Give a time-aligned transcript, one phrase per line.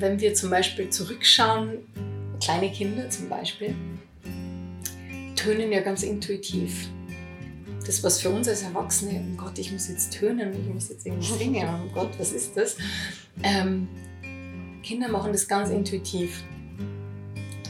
[0.00, 1.78] wenn wir zum Beispiel zurückschauen,
[2.42, 3.74] kleine Kinder zum Beispiel,
[5.34, 6.88] tönen ja ganz intuitiv.
[7.86, 11.06] Das, was für uns als Erwachsene, oh Gott, ich muss jetzt tönen, ich muss jetzt
[11.06, 12.76] irgendwie singen, oh Gott, was ist das?
[13.42, 13.86] Ähm,
[14.82, 16.42] Kinder machen das ganz intuitiv.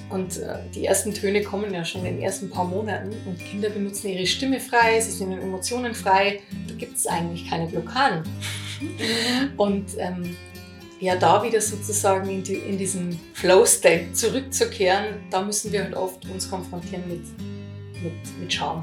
[0.09, 3.69] Und äh, die ersten Töne kommen ja schon in den ersten paar Monaten und Kinder
[3.69, 6.41] benutzen ihre Stimme frei, sie sind in Emotionen frei.
[6.69, 8.23] Da gibt es eigentlich keine Blockaden.
[8.81, 9.51] Mhm.
[9.57, 10.37] Und ähm,
[11.01, 16.27] ja, da wieder sozusagen in, die, in diesen Flow-State zurückzukehren, da müssen wir halt oft
[16.29, 17.23] uns konfrontieren mit,
[18.03, 18.83] mit, mit Scham.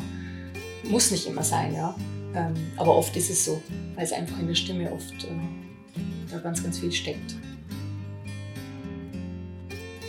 [0.83, 1.95] Muss nicht immer sein, ja.
[2.35, 3.61] Ähm, aber oft ist es so,
[3.95, 7.35] weil es einfach in der Stimme oft äh, da ganz, ganz viel steckt.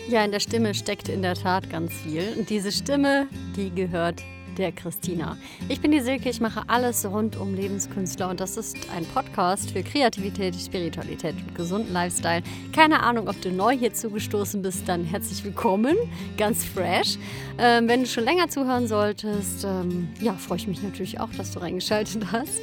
[0.08, 2.34] Ja, in der Stimme steckt in der Tat ganz viel.
[2.36, 3.26] Und diese Stimme,
[3.56, 4.22] die gehört
[4.58, 5.36] der Christina.
[5.68, 9.70] Ich bin die Silke, ich mache alles rund um Lebenskünstler und das ist ein Podcast
[9.70, 12.42] für Kreativität, Spiritualität und gesunden Lifestyle.
[12.72, 15.96] Keine Ahnung, ob du neu hier zugestoßen bist, dann herzlich willkommen,
[16.36, 17.18] ganz fresh.
[17.58, 21.52] Ähm, wenn du schon länger zuhören solltest, ähm, ja, freue ich mich natürlich auch, dass
[21.52, 22.60] du reingeschaltet hast.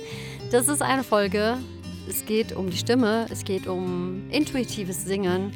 [0.51, 1.57] Das ist eine Folge,
[2.11, 5.53] es geht um die Stimme, es geht um intuitives Singen.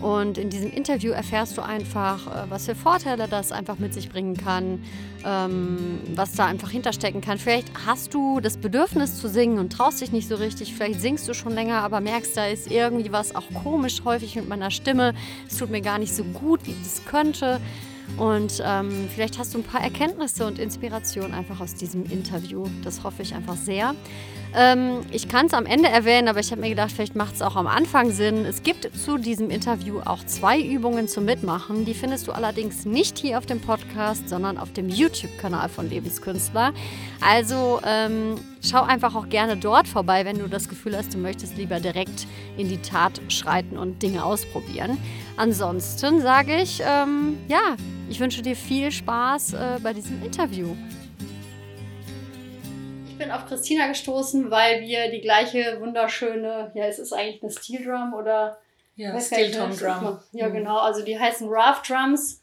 [0.00, 4.08] Und in diesem Interview erfährst du einfach, äh, was für Vorteile das einfach mit sich
[4.08, 4.84] bringen kann,
[5.24, 7.38] ähm, was da einfach hinterstecken kann.
[7.38, 10.74] Vielleicht hast du das Bedürfnis zu singen und traust dich nicht so richtig.
[10.74, 14.48] Vielleicht singst du schon länger, aber merkst, da ist irgendwie was auch komisch häufig mit
[14.48, 15.12] meiner Stimme.
[15.48, 17.60] Es tut mir gar nicht so gut, wie es könnte.
[18.16, 22.66] Und ähm, vielleicht hast du ein paar Erkenntnisse und Inspirationen einfach aus diesem Interview.
[22.82, 23.94] Das hoffe ich einfach sehr.
[24.54, 27.42] Ähm, ich kann es am Ende erwähnen, aber ich habe mir gedacht, vielleicht macht es
[27.42, 28.46] auch am Anfang Sinn.
[28.46, 31.84] Es gibt zu diesem Interview auch zwei Übungen zum Mitmachen.
[31.84, 36.72] Die findest du allerdings nicht hier auf dem Podcast, sondern auf dem YouTube-Kanal von Lebenskünstler.
[37.20, 41.58] Also ähm, schau einfach auch gerne dort vorbei, wenn du das Gefühl hast, du möchtest
[41.58, 44.96] lieber direkt in die Tat schreiten und Dinge ausprobieren.
[45.38, 47.76] Ansonsten sage ich, ähm, ja,
[48.08, 50.74] ich wünsche dir viel Spaß äh, bei diesem Interview.
[53.06, 57.52] Ich bin auf Christina gestoßen, weil wir die gleiche wunderschöne, ja, es ist eigentlich eine
[57.52, 58.58] Steel Drum oder
[58.96, 60.18] ja, Steel Tom Drum.
[60.32, 60.54] Ja, mhm.
[60.54, 60.78] genau.
[60.78, 62.40] Also die heißen Raft Drums.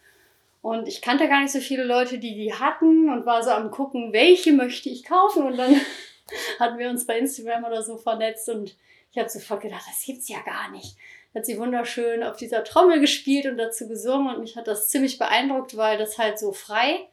[0.62, 3.72] Und ich kannte gar nicht so viele Leute, die die hatten und war so am
[3.72, 5.44] gucken, welche möchte ich kaufen.
[5.44, 5.82] Und dann
[6.60, 8.76] hatten wir uns bei Instagram oder so vernetzt und
[9.12, 10.96] ich habe sofort gedacht, das gibt's ja gar nicht
[11.36, 15.18] hat sie wunderschön auf dieser Trommel gespielt und dazu gesungen und mich hat das ziemlich
[15.18, 17.08] beeindruckt, weil das halt so frei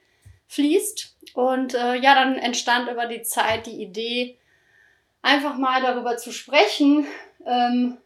[0.48, 1.16] fließt.
[1.34, 4.36] Und äh, ja, dann entstand über die Zeit die Idee,
[5.22, 7.06] einfach mal darüber zu sprechen,
[7.46, 7.98] ähm,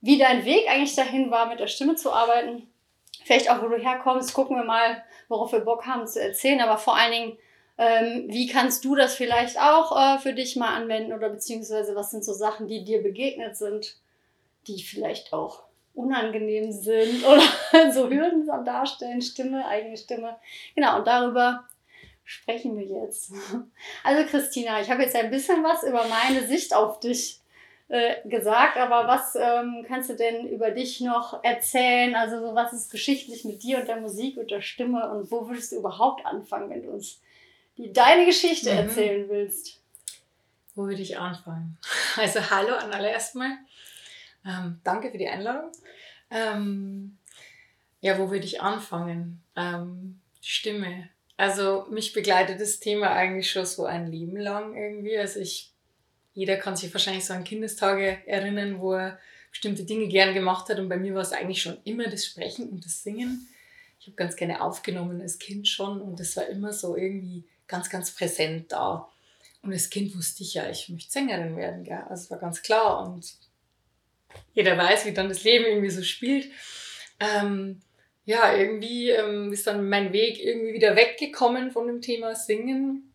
[0.00, 2.68] wie dein Weg eigentlich dahin war, mit der Stimme zu arbeiten.
[3.24, 6.78] Vielleicht auch, wo du herkommst, gucken wir mal, worauf wir Bock haben zu erzählen, aber
[6.78, 7.38] vor allen Dingen,
[7.78, 12.10] ähm, wie kannst du das vielleicht auch äh, für dich mal anwenden oder beziehungsweise was
[12.10, 13.96] sind so Sachen, die dir begegnet sind?
[14.68, 15.64] Die vielleicht auch
[15.94, 20.36] unangenehm sind oder so Hürden Darstellen, Stimme, eigene Stimme.
[20.74, 21.64] Genau, und darüber
[22.24, 23.32] sprechen wir jetzt.
[24.04, 27.40] Also Christina, ich habe jetzt ein bisschen was über meine Sicht auf dich
[27.88, 32.14] äh, gesagt, aber was ähm, kannst du denn über dich noch erzählen?
[32.14, 35.48] Also so, was ist geschichtlich mit dir und der Musik und der Stimme und wo
[35.48, 37.20] würdest du überhaupt anfangen, wenn du uns
[37.78, 38.78] die, deine Geschichte mhm.
[38.78, 39.80] erzählen willst?
[40.74, 41.78] Wo würde ich anfangen?
[42.16, 43.50] Also hallo an alle erstmal.
[44.48, 45.70] Ähm, danke für die Einladung.
[46.30, 47.18] Ähm,
[48.00, 49.42] ja, wo würde ich anfangen?
[49.54, 51.10] Ähm, Stimme.
[51.36, 55.18] Also mich begleitet das Thema eigentlich schon so ein Leben lang irgendwie.
[55.18, 55.72] Also ich,
[56.34, 59.18] jeder kann sich wahrscheinlich so an Kindestage erinnern, wo er
[59.50, 60.78] bestimmte Dinge gern gemacht hat.
[60.78, 63.48] Und bei mir war es eigentlich schon immer das Sprechen und das Singen.
[64.00, 67.90] Ich habe ganz gerne aufgenommen als Kind schon und das war immer so irgendwie ganz,
[67.90, 69.08] ganz präsent da.
[69.62, 72.04] Und als Kind wusste ich ja, ich möchte Sängerin werden, gell?
[72.08, 73.06] Also es war ganz klar.
[73.06, 73.34] Und
[74.54, 76.50] jeder weiß, wie dann das Leben irgendwie so spielt.
[77.20, 77.80] Ähm,
[78.24, 83.14] ja, irgendwie ähm, ist dann mein Weg irgendwie wieder weggekommen von dem Thema Singen.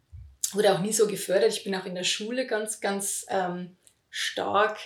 [0.54, 1.54] Wurde auch nie so gefördert.
[1.54, 3.76] Ich bin auch in der Schule ganz, ganz ähm,
[4.10, 4.78] stark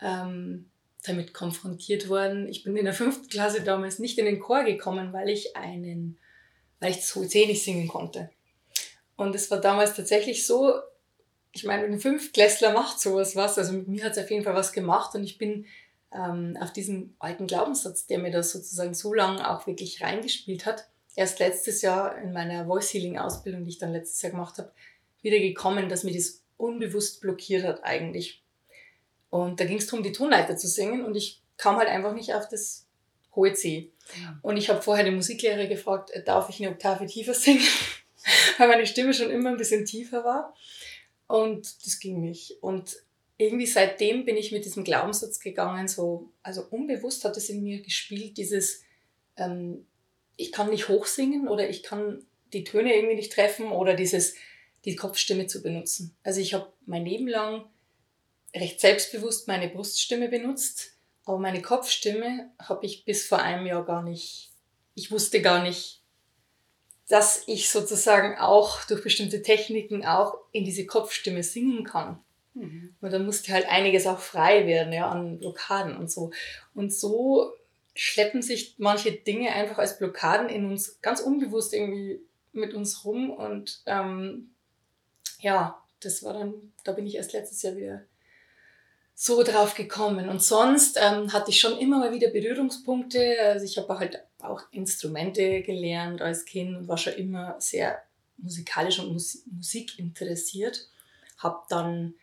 [0.00, 0.70] ähm,
[1.04, 2.48] damit konfrontiert worden.
[2.48, 6.18] Ich bin in der fünften Klasse damals nicht in den Chor gekommen, weil ich einen,
[6.80, 8.30] weil ich so nicht singen konnte.
[9.16, 10.74] Und es war damals tatsächlich so,
[11.56, 13.58] ich meine, ein Fünftklässler macht sowas was.
[13.58, 15.66] Also mit mir hat es auf jeden Fall was gemacht und ich bin
[16.12, 20.88] ähm, auf diesen alten Glaubenssatz, der mir da sozusagen so lange auch wirklich reingespielt hat,
[21.14, 24.72] erst letztes Jahr in meiner Voice Healing Ausbildung, die ich dann letztes Jahr gemacht habe,
[25.22, 28.42] wieder gekommen, dass mir das unbewusst blockiert hat eigentlich.
[29.30, 32.34] Und da ging es darum, die Tonleiter zu singen und ich kam halt einfach nicht
[32.34, 32.86] auf das
[33.34, 33.92] hohe C.
[34.20, 34.38] Ja.
[34.42, 37.66] Und ich habe vorher den Musiklehrer gefragt, äh, darf ich eine Oktave tiefer singen?
[38.58, 40.54] Weil meine Stimme schon immer ein bisschen tiefer war.
[41.26, 42.62] Und das ging nicht.
[42.62, 42.96] Und
[43.38, 47.82] irgendwie seitdem bin ich mit diesem Glaubenssatz gegangen, so, also unbewusst hat es in mir
[47.82, 48.82] gespielt, dieses,
[49.36, 49.86] ähm,
[50.36, 54.34] ich kann nicht hochsingen oder ich kann die Töne irgendwie nicht treffen oder dieses,
[54.84, 56.16] die Kopfstimme zu benutzen.
[56.22, 57.64] Also ich habe mein Leben lang
[58.54, 60.92] recht selbstbewusst meine Bruststimme benutzt,
[61.24, 64.52] aber meine Kopfstimme habe ich bis vor einem Jahr gar nicht,
[64.94, 66.02] ich wusste gar nicht,
[67.08, 72.18] dass ich sozusagen auch durch bestimmte Techniken auch in diese Kopfstimme singen kann.
[72.54, 72.94] Mhm.
[73.00, 76.32] Und dann musste halt einiges auch frei werden, ja, an Blockaden und so.
[76.74, 77.52] Und so
[77.94, 82.20] schleppen sich manche Dinge einfach als Blockaden in uns ganz unbewusst irgendwie
[82.52, 83.30] mit uns rum.
[83.30, 84.50] Und ähm,
[85.40, 88.02] ja, das war dann, da bin ich erst letztes Jahr wieder
[89.14, 90.28] so drauf gekommen.
[90.28, 93.36] Und sonst ähm, hatte ich schon immer mal wieder Berührungspunkte.
[93.40, 98.02] Also ich habe halt auch Instrumente gelernt als Kind und war schon immer sehr
[98.38, 100.88] musikalisch und Musik interessiert.
[101.38, 102.14] Habe dann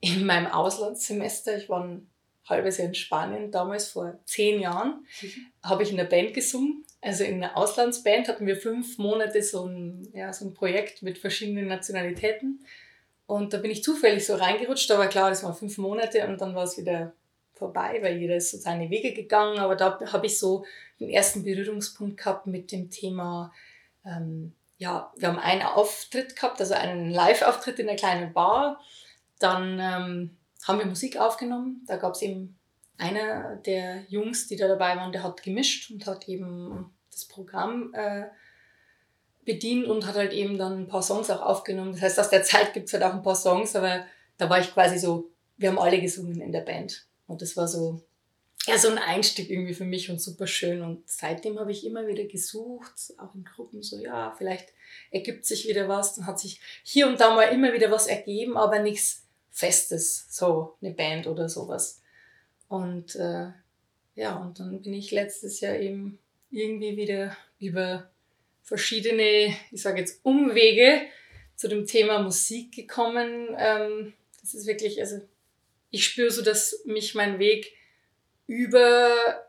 [0.00, 2.10] in meinem Auslandssemester, ich war ein
[2.46, 5.46] halbes Jahr in Spanien, damals vor zehn Jahren, mhm.
[5.62, 6.84] habe ich in der Band gesungen.
[7.00, 11.18] Also in einer Auslandsband hatten wir fünf Monate so ein, ja, so ein Projekt mit
[11.18, 12.64] verschiedenen Nationalitäten.
[13.26, 16.54] Und da bin ich zufällig so reingerutscht, aber klar, das waren fünf Monate und dann
[16.54, 17.14] war es wieder
[17.54, 19.58] vorbei, weil jeder ist so seine Wege gegangen.
[19.58, 20.64] Aber da habe ich so
[21.00, 23.52] den ersten Berührungspunkt gehabt mit dem Thema,
[24.04, 28.80] ähm, ja, wir haben einen Auftritt gehabt, also einen Live-Auftritt in einer kleinen Bar
[29.38, 30.30] dann ähm,
[30.66, 31.82] haben wir Musik aufgenommen.
[31.86, 32.56] Da gab es eben
[32.96, 37.92] einer der Jungs, die da dabei waren, der hat gemischt und hat eben das Programm
[37.94, 38.24] äh,
[39.44, 41.92] bedient und hat halt eben dann ein paar Songs auch aufgenommen.
[41.92, 44.06] Das heißt, aus der Zeit gibt es halt auch ein paar Songs, aber
[44.38, 47.06] da war ich quasi so, wir haben alle gesungen in der Band.
[47.26, 48.02] Und das war so,
[48.66, 50.82] ja, so ein Einstieg irgendwie für mich und super schön.
[50.82, 54.72] Und seitdem habe ich immer wieder gesucht, auch in Gruppen, so, ja, vielleicht
[55.10, 56.14] ergibt sich wieder was.
[56.14, 60.76] Dann hat sich hier und da mal immer wieder was ergeben, aber nichts Festes, so
[60.80, 62.02] eine Band oder sowas.
[62.68, 63.50] Und äh,
[64.14, 66.18] ja, und dann bin ich letztes Jahr eben
[66.50, 68.10] irgendwie wieder über
[68.62, 71.02] verschiedene, ich sage jetzt Umwege
[71.56, 73.54] zu dem Thema Musik gekommen.
[73.58, 75.20] Ähm, das ist wirklich, also
[75.94, 77.72] ich spüre so, dass mich mein Weg
[78.48, 79.46] über,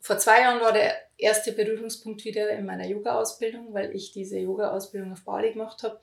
[0.00, 5.12] vor zwei Jahren war der erste Berührungspunkt wieder in meiner Yoga-Ausbildung, weil ich diese Yoga-Ausbildung
[5.12, 6.00] auf Bali gemacht habe.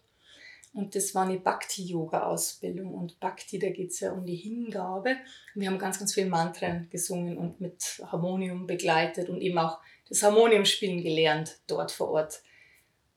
[0.73, 2.93] Und das war eine Bhakti-Yoga-Ausbildung.
[2.93, 5.17] Und Bhakti, da geht es ja um die Hingabe.
[5.55, 10.23] Wir haben ganz, ganz viele Mantren gesungen und mit Harmonium begleitet und eben auch das
[10.23, 12.41] Harmoniumspielen gelernt dort vor Ort.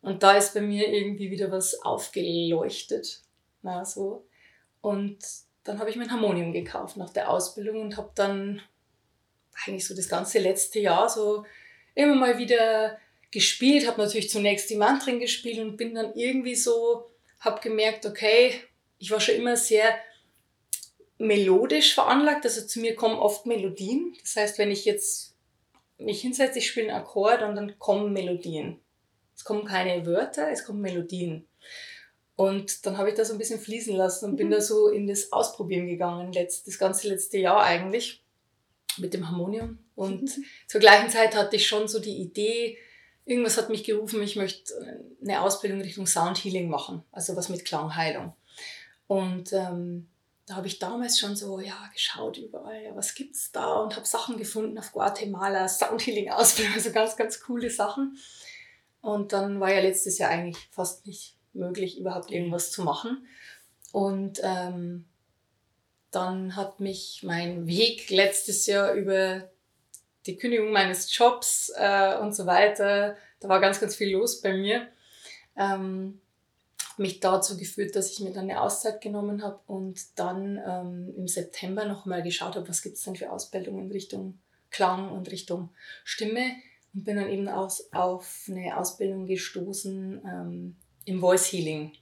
[0.00, 3.22] Und da ist bei mir irgendwie wieder was aufgeleuchtet.
[3.62, 4.26] Na, so.
[4.80, 5.18] Und
[5.64, 8.62] dann habe ich mein Harmonium gekauft nach der Ausbildung und habe dann
[9.64, 11.44] eigentlich so das ganze letzte Jahr so
[11.94, 12.98] immer mal wieder
[13.30, 17.10] gespielt, habe natürlich zunächst die Mantren gespielt und bin dann irgendwie so
[17.40, 18.54] habe gemerkt, okay,
[18.98, 19.94] ich war schon immer sehr
[21.18, 24.16] melodisch veranlagt, also zu mir kommen oft Melodien.
[24.22, 25.36] Das heißt, wenn ich jetzt
[25.98, 28.80] mich hinsetze, ich spiele einen Akkord und dann kommen Melodien.
[29.36, 31.46] Es kommen keine Wörter, es kommen Melodien.
[32.40, 34.36] Und dann habe ich das so ein bisschen fließen lassen und mhm.
[34.36, 38.24] bin da so in das Ausprobieren gegangen, letzt, das ganze letzte Jahr eigentlich,
[38.96, 39.78] mit dem Harmonium.
[39.94, 40.44] Und mhm.
[40.66, 42.78] zur gleichen Zeit hatte ich schon so die Idee,
[43.26, 44.72] irgendwas hat mich gerufen, ich möchte
[45.20, 48.32] eine Ausbildung Richtung Sound Healing machen, also was mit Klangheilung.
[49.06, 50.08] Und ähm,
[50.46, 54.06] da habe ich damals schon so ja geschaut überall, ja, was gibt's da und habe
[54.06, 58.16] Sachen gefunden auf Guatemala, Sound Healing Ausbildung, also ganz ganz coole Sachen.
[59.02, 63.26] Und dann war ja letztes Jahr eigentlich fast nicht möglich, überhaupt irgendwas zu machen.
[63.92, 65.04] Und ähm,
[66.10, 69.48] dann hat mich mein Weg letztes Jahr über
[70.26, 73.16] die Kündigung meines Jobs äh, und so weiter.
[73.40, 74.88] Da war ganz, ganz viel los bei mir.
[75.56, 76.20] Ähm,
[77.00, 81.26] mich dazu geführt, dass ich mir dann eine Auszeit genommen habe und dann ähm, im
[81.26, 84.38] September nochmal geschaut habe, was gibt es denn für Ausbildungen in Richtung
[84.70, 85.70] Klang und Richtung
[86.04, 86.52] Stimme
[86.92, 91.92] und bin dann eben aus, auf eine Ausbildung gestoßen ähm, im Voice Healing.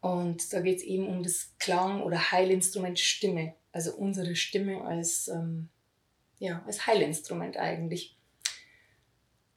[0.00, 5.28] Und da geht es eben um das Klang- oder Heilinstrument Stimme, also unsere Stimme als
[5.28, 5.68] ähm,
[6.38, 8.16] ja, als Heilinstrument eigentlich.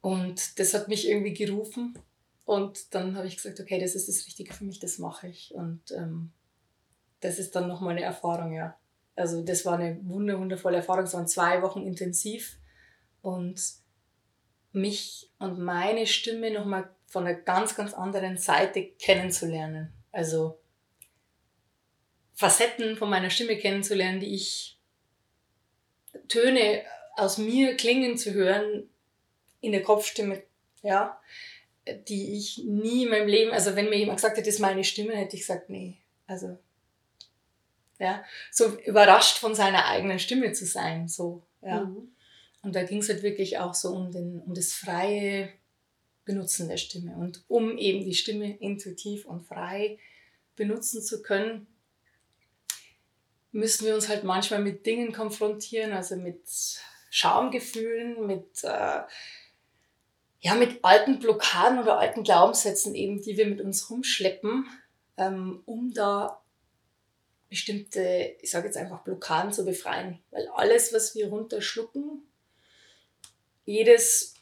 [0.00, 1.98] Und das hat mich irgendwie gerufen.
[2.44, 5.54] Und dann habe ich gesagt, okay, das ist das Richtige für mich, das mache ich.
[5.54, 6.32] Und ähm,
[7.20, 8.76] das ist dann nochmal eine Erfahrung, ja.
[9.14, 11.04] Also das war eine wunder, wundervolle Erfahrung.
[11.04, 12.58] Es waren zwei Wochen intensiv.
[13.22, 13.60] Und
[14.72, 19.92] mich und meine Stimme nochmal von einer ganz, ganz anderen Seite kennenzulernen.
[20.12, 20.60] Also
[22.34, 24.78] Facetten von meiner Stimme kennenzulernen, die ich
[26.28, 26.84] Töne
[27.16, 28.88] aus mir klingen zu hören
[29.60, 30.40] in der Kopfstimme,
[30.82, 31.20] ja,
[32.08, 34.84] die ich nie in meinem Leben, also wenn mir jemand gesagt hätte, das ist meine
[34.84, 35.98] Stimme, hätte ich gesagt, nee,
[36.28, 36.56] also
[37.98, 41.80] Ja, so überrascht von seiner eigenen Stimme zu sein, so, ja.
[41.80, 42.12] Mhm.
[42.62, 45.50] Und da ging es halt wirklich auch so um, den, um das freie
[46.24, 47.16] Benutzen der Stimme.
[47.16, 49.98] Und um eben die Stimme intuitiv und frei
[50.56, 51.66] benutzen zu können,
[53.52, 56.42] müssen wir uns halt manchmal mit Dingen konfrontieren, also mit
[57.10, 59.02] Schamgefühlen, mit, äh,
[60.40, 64.66] ja, mit alten Blockaden oder alten Glaubenssätzen eben, die wir mit uns rumschleppen,
[65.16, 66.40] ähm, um da
[67.48, 70.20] bestimmte, ich sage jetzt einfach Blockaden zu befreien.
[70.30, 72.22] Weil alles, was wir runterschlucken,
[73.64, 74.34] jedes,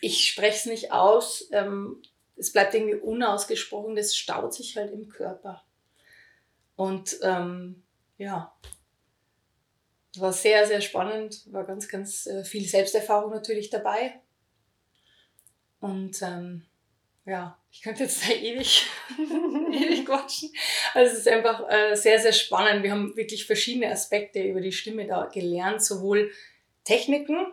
[0.00, 2.02] ich spreche es nicht aus, ähm,
[2.36, 5.64] es bleibt irgendwie unausgesprochen, das staut sich halt im Körper.
[6.76, 7.82] Und ähm,
[8.16, 8.56] ja,
[10.16, 14.20] war sehr, sehr spannend, war ganz, ganz äh, viel Selbsterfahrung natürlich dabei.
[15.80, 16.64] Und ähm,
[17.24, 18.86] ja, ich könnte jetzt da ewig,
[19.18, 20.50] ewig quatschen.
[20.94, 22.82] Also es ist einfach äh, sehr, sehr spannend.
[22.82, 26.32] Wir haben wirklich verschiedene Aspekte über die Stimme da gelernt, sowohl
[26.84, 27.46] Techniken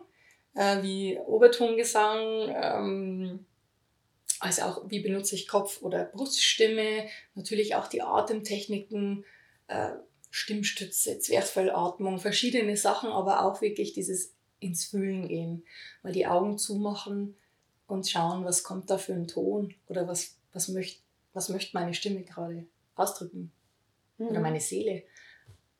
[0.55, 3.45] äh, wie Obertongesang, ähm,
[4.39, 9.23] als auch wie benutze ich Kopf- oder Bruststimme, natürlich auch die Atemtechniken,
[9.67, 9.91] äh,
[10.31, 15.63] Stimmstütze, Zwerchfellatmung, verschiedene Sachen, aber auch wirklich dieses ins Fühlen gehen,
[16.03, 17.35] mal die Augen zumachen
[17.87, 21.93] und schauen, was kommt da für ein Ton oder was, was möchte was möcht meine
[21.93, 23.51] Stimme gerade ausdrücken
[24.17, 24.27] mhm.
[24.27, 25.03] oder meine Seele.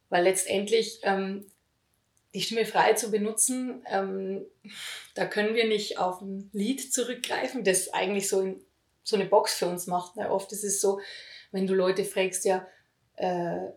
[0.09, 1.45] Weil letztendlich ähm,
[2.35, 4.45] die Stimme frei zu benutzen, ähm,
[5.13, 8.61] da können wir nicht auf ein Lied zurückgreifen, das eigentlich so, in,
[9.03, 10.17] so eine Box für uns macht.
[10.17, 10.29] Ne?
[10.29, 10.99] Oft ist es so,
[11.51, 12.67] wenn du Leute fragst, ja,
[13.15, 13.69] äh,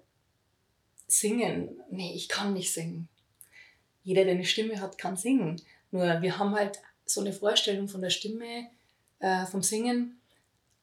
[1.07, 1.81] singen.
[1.89, 3.09] Nee, ich kann nicht singen.
[4.03, 5.63] Jeder, der eine Stimme hat, kann singen.
[5.93, 8.67] Nur wir haben halt so eine Vorstellung von der Stimme,
[9.21, 10.21] äh, vom Singen,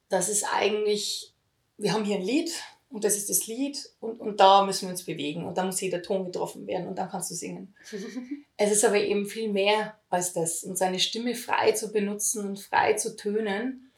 [0.08, 1.34] dass es eigentlich,
[1.78, 2.52] wir haben hier ein Lied
[2.90, 5.82] und das ist das Lied und, und da müssen wir uns bewegen und da muss
[5.82, 7.76] jeder Ton getroffen werden und dann kannst du singen.
[8.58, 12.60] es ist aber eben viel mehr als das und seine Stimme frei zu benutzen und
[12.60, 13.92] frei zu tönen,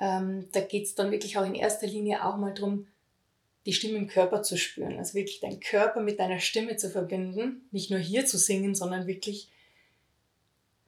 [0.00, 2.86] ähm, da geht es dann wirklich auch in erster Linie auch mal darum,
[3.66, 4.98] die Stimme im Körper zu spüren.
[4.98, 7.68] Also wirklich deinen Körper mit deiner Stimme zu verbinden.
[7.70, 9.50] Nicht nur hier zu singen, sondern wirklich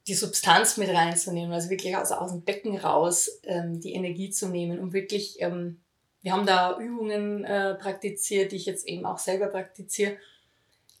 [0.07, 1.53] die Substanz mit reinzunehmen.
[1.53, 5.79] Also wirklich aus, aus dem Becken raus ähm, die Energie zu nehmen, um wirklich, ähm,
[6.23, 10.17] wir haben da Übungen äh, praktiziert, die ich jetzt eben auch selber praktiziere,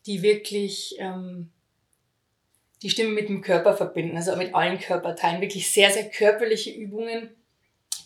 [0.05, 1.49] die wirklich ähm,
[2.83, 5.41] die Stimme mit dem Körper verbinden, also mit allen Körperteilen.
[5.41, 7.29] Wirklich sehr, sehr körperliche Übungen,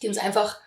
[0.02, 0.62] die uns einfach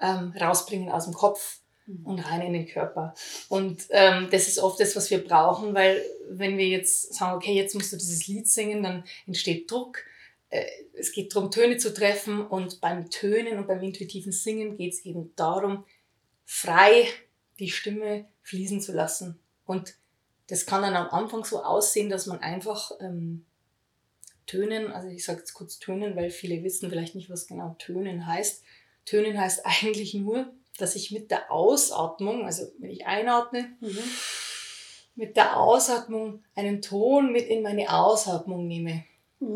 [0.00, 1.60] ähm, rausbringen aus dem Kopf,
[2.04, 3.14] und rein in den Körper.
[3.48, 7.52] Und ähm, das ist oft das, was wir brauchen, weil wenn wir jetzt sagen, okay,
[7.52, 10.04] jetzt musst du dieses Lied singen, dann entsteht Druck.
[10.50, 14.92] Äh, es geht darum, Töne zu treffen und beim Tönen und beim intuitiven Singen geht
[14.92, 15.84] es eben darum,
[16.44, 17.06] frei
[17.58, 19.38] die Stimme fließen zu lassen.
[19.64, 19.94] Und
[20.48, 23.46] das kann dann am Anfang so aussehen, dass man einfach ähm,
[24.46, 28.26] Tönen, also ich sage jetzt kurz Tönen, weil viele wissen vielleicht nicht, was genau Tönen
[28.26, 28.64] heißt.
[29.04, 33.98] Tönen heißt eigentlich nur, dass ich mit der Ausatmung, also wenn ich einatme, mhm.
[35.14, 39.04] mit der Ausatmung einen Ton mit in meine Ausatmung nehme.
[39.40, 39.48] Das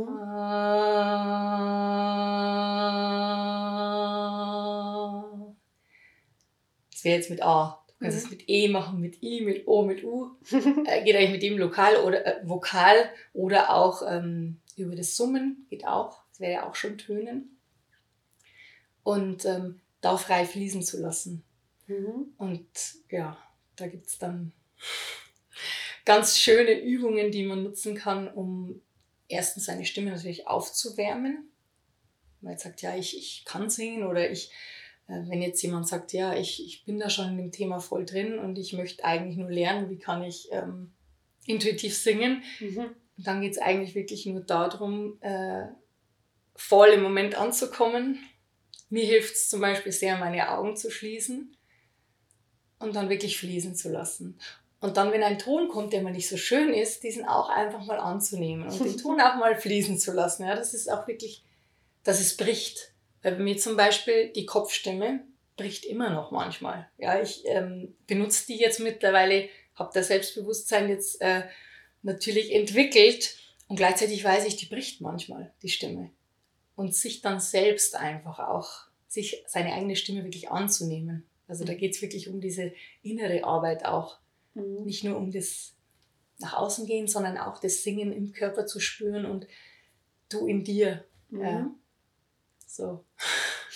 [7.04, 7.84] wäre jetzt mit A.
[7.88, 8.24] Du kannst mhm.
[8.24, 10.36] es mit E machen, mit I, mit O, mit U.
[10.86, 15.66] äh, geht eigentlich mit dem Lokal oder äh, Vokal oder auch ähm, über das Summen,
[15.68, 16.22] geht auch.
[16.30, 17.58] Das wäre ja auch schon Tönen.
[19.02, 21.44] Und ähm, da frei fließen zu lassen.
[21.88, 22.32] Mhm.
[22.38, 22.68] Und
[23.10, 23.36] ja,
[23.76, 24.52] da gibt es dann
[26.06, 28.80] ganz schöne Übungen, die man nutzen kann, um
[29.28, 31.50] erstens seine Stimme natürlich aufzuwärmen.
[32.40, 34.50] Man jetzt sagt, ja, ich, ich kann singen oder ich,
[35.08, 38.04] äh, wenn jetzt jemand sagt, ja, ich, ich bin da schon in dem Thema voll
[38.04, 40.92] drin und ich möchte eigentlich nur lernen, wie kann ich ähm,
[41.46, 42.90] intuitiv singen, mhm.
[43.16, 45.66] dann geht es eigentlich wirklich nur darum, äh,
[46.54, 48.18] voll im Moment anzukommen
[48.94, 51.56] mir hilft es zum Beispiel sehr, meine Augen zu schließen
[52.78, 54.38] und dann wirklich fließen zu lassen.
[54.84, 57.86] Und dann, wenn ein Ton kommt, der mal nicht so schön ist, diesen auch einfach
[57.86, 60.42] mal anzunehmen und den Ton auch mal fließen zu lassen.
[60.42, 61.42] Ja, das ist auch wirklich,
[62.02, 62.92] dass es bricht.
[63.22, 65.24] Weil bei mir zum Beispiel die Kopfstimme
[65.56, 66.86] bricht immer noch manchmal.
[66.98, 71.44] Ja, ich ähm, benutze die jetzt mittlerweile, habe das Selbstbewusstsein jetzt äh,
[72.02, 73.38] natürlich entwickelt
[73.68, 76.10] und gleichzeitig weiß ich, die bricht manchmal, die Stimme
[76.76, 81.26] und sich dann selbst einfach auch, sich seine eigene Stimme wirklich anzunehmen.
[81.48, 81.78] Also da mhm.
[81.78, 84.18] geht es wirklich um diese innere Arbeit auch.
[84.54, 84.84] Mhm.
[84.84, 85.74] Nicht nur um das
[86.38, 89.46] nach außen gehen, sondern auch das Singen im Körper zu spüren und
[90.28, 91.04] du in dir.
[91.30, 91.40] Mhm.
[91.42, 91.70] Ja.
[92.66, 93.04] So.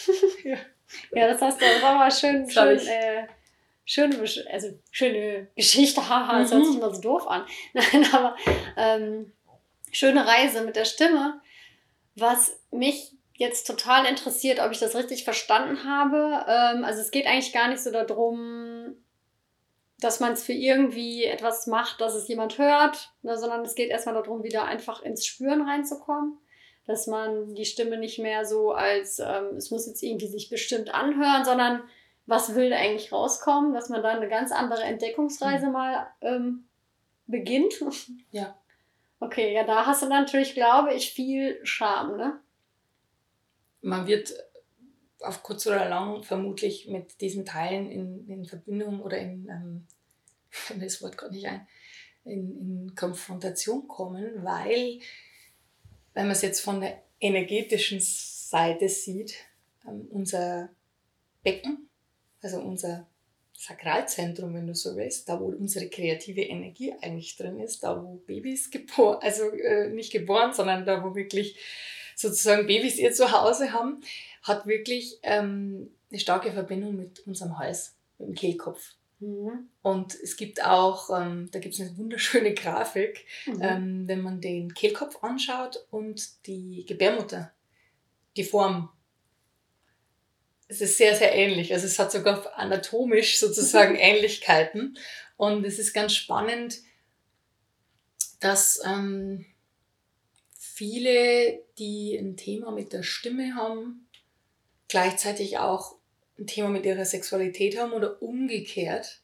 [0.44, 0.56] ja.
[1.12, 3.26] ja, das hast du auch mal schön, schön, äh,
[3.85, 4.18] schöne,
[4.50, 6.82] also schöne Geschichte, haha, das hört sich mhm.
[6.82, 7.47] immer so doof an.
[7.75, 8.37] Nein, aber
[8.76, 9.32] ähm,
[9.92, 11.40] schöne Reise mit der Stimme.
[12.16, 16.44] Was mich jetzt total interessiert, ob ich das richtig verstanden habe.
[16.49, 18.97] Ähm, also es geht eigentlich gar nicht so darum,
[20.00, 23.90] dass man es für irgendwie etwas macht, dass es jemand hört, ne, sondern es geht
[23.90, 26.38] erstmal darum, wieder einfach ins Spüren reinzukommen.
[26.86, 30.94] Dass man die Stimme nicht mehr so als, ähm, es muss jetzt irgendwie sich bestimmt
[30.94, 31.82] anhören, sondern
[32.24, 35.72] was will eigentlich rauskommen, dass man da eine ganz andere Entdeckungsreise mhm.
[35.72, 36.64] mal ähm,
[37.26, 37.74] beginnt.
[38.30, 38.56] Ja.
[39.20, 42.40] Okay, ja, da hast du natürlich, glaube ich, viel Charme, ne?
[43.80, 44.32] Man wird
[45.20, 49.87] auf kurz oder lang vermutlich mit diesen Teilen in, in Verbindung oder in, ähm,
[50.80, 51.66] das Wort gerade nicht ein,
[52.25, 55.00] in, in Konfrontation kommen, weil,
[56.14, 59.34] wenn man es jetzt von der energetischen Seite sieht,
[59.87, 60.68] ähm, unser
[61.42, 61.88] Becken,
[62.42, 63.06] also unser
[63.58, 68.14] Sakralzentrum, wenn du so willst, da wo unsere kreative Energie eigentlich drin ist, da wo
[68.26, 71.58] Babys geboren, also äh, nicht geboren, sondern da wo wirklich
[72.18, 74.00] sozusagen Babys ihr Zuhause haben,
[74.42, 78.94] hat wirklich ähm, eine starke Verbindung mit unserem Hals, mit dem Kehlkopf.
[79.20, 79.68] Mhm.
[79.82, 83.62] Und es gibt auch, ähm, da gibt es eine wunderschöne Grafik, mhm.
[83.62, 87.52] ähm, wenn man den Kehlkopf anschaut und die Gebärmutter,
[88.37, 88.90] die Form.
[90.66, 91.72] Es ist sehr, sehr ähnlich.
[91.72, 94.98] Also es hat sogar anatomisch sozusagen Ähnlichkeiten.
[95.37, 96.78] Und es ist ganz spannend,
[98.40, 99.46] dass ähm,
[100.78, 104.06] viele, die ein Thema mit der Stimme haben,
[104.87, 105.97] gleichzeitig auch
[106.38, 109.20] ein Thema mit ihrer Sexualität haben oder umgekehrt,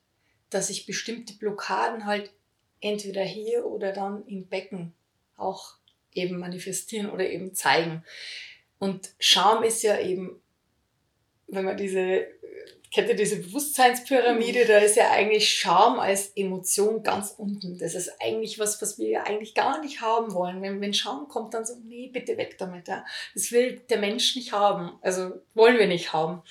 [0.51, 2.33] dass sich bestimmte Blockaden halt
[2.81, 4.95] entweder hier oder dann im Becken
[5.37, 5.77] auch
[6.13, 8.03] eben manifestieren oder eben zeigen.
[8.81, 10.43] Und Scham ist ja eben,
[11.47, 12.27] wenn man diese
[12.95, 17.77] kennt ihr diese Bewusstseinspyramide, da ist ja eigentlich Scham als Emotion ganz unten.
[17.77, 20.63] Das ist eigentlich was, was wir ja eigentlich gar nicht haben wollen.
[20.63, 22.87] Wenn, wenn Scham kommt, dann so, nee, bitte weg damit.
[22.87, 23.05] Ja.
[23.35, 24.93] Das will der Mensch nicht haben.
[25.03, 26.43] Also wollen wir nicht haben.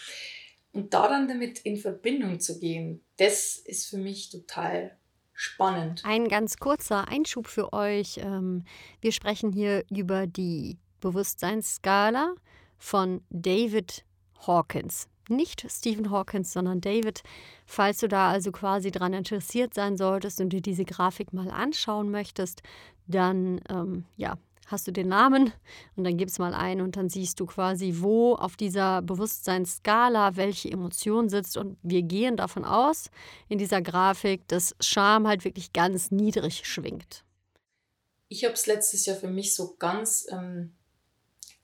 [0.73, 4.97] Und da dann damit in Verbindung zu gehen, das ist für mich total
[5.31, 6.01] spannend.
[6.03, 8.17] Ein ganz kurzer Einschub für euch.
[8.17, 8.65] Ähm,
[8.99, 12.35] wir sprechen hier über die Bewusstseinsskala
[12.77, 14.03] von David
[14.45, 17.23] Hawkins nicht Stephen Hawkins, sondern David.
[17.65, 22.11] Falls du da also quasi dran interessiert sein solltest und dir diese Grafik mal anschauen
[22.11, 22.61] möchtest,
[23.07, 25.53] dann ähm, ja, hast du den Namen
[25.95, 30.71] und dann gibst mal ein und dann siehst du quasi, wo auf dieser Bewusstseinsskala welche
[30.71, 31.57] Emotion sitzt.
[31.57, 33.09] Und wir gehen davon aus,
[33.49, 37.23] in dieser Grafik, dass Scham halt wirklich ganz niedrig schwingt.
[38.29, 40.73] Ich habe es letztes Jahr für mich so ganz ähm,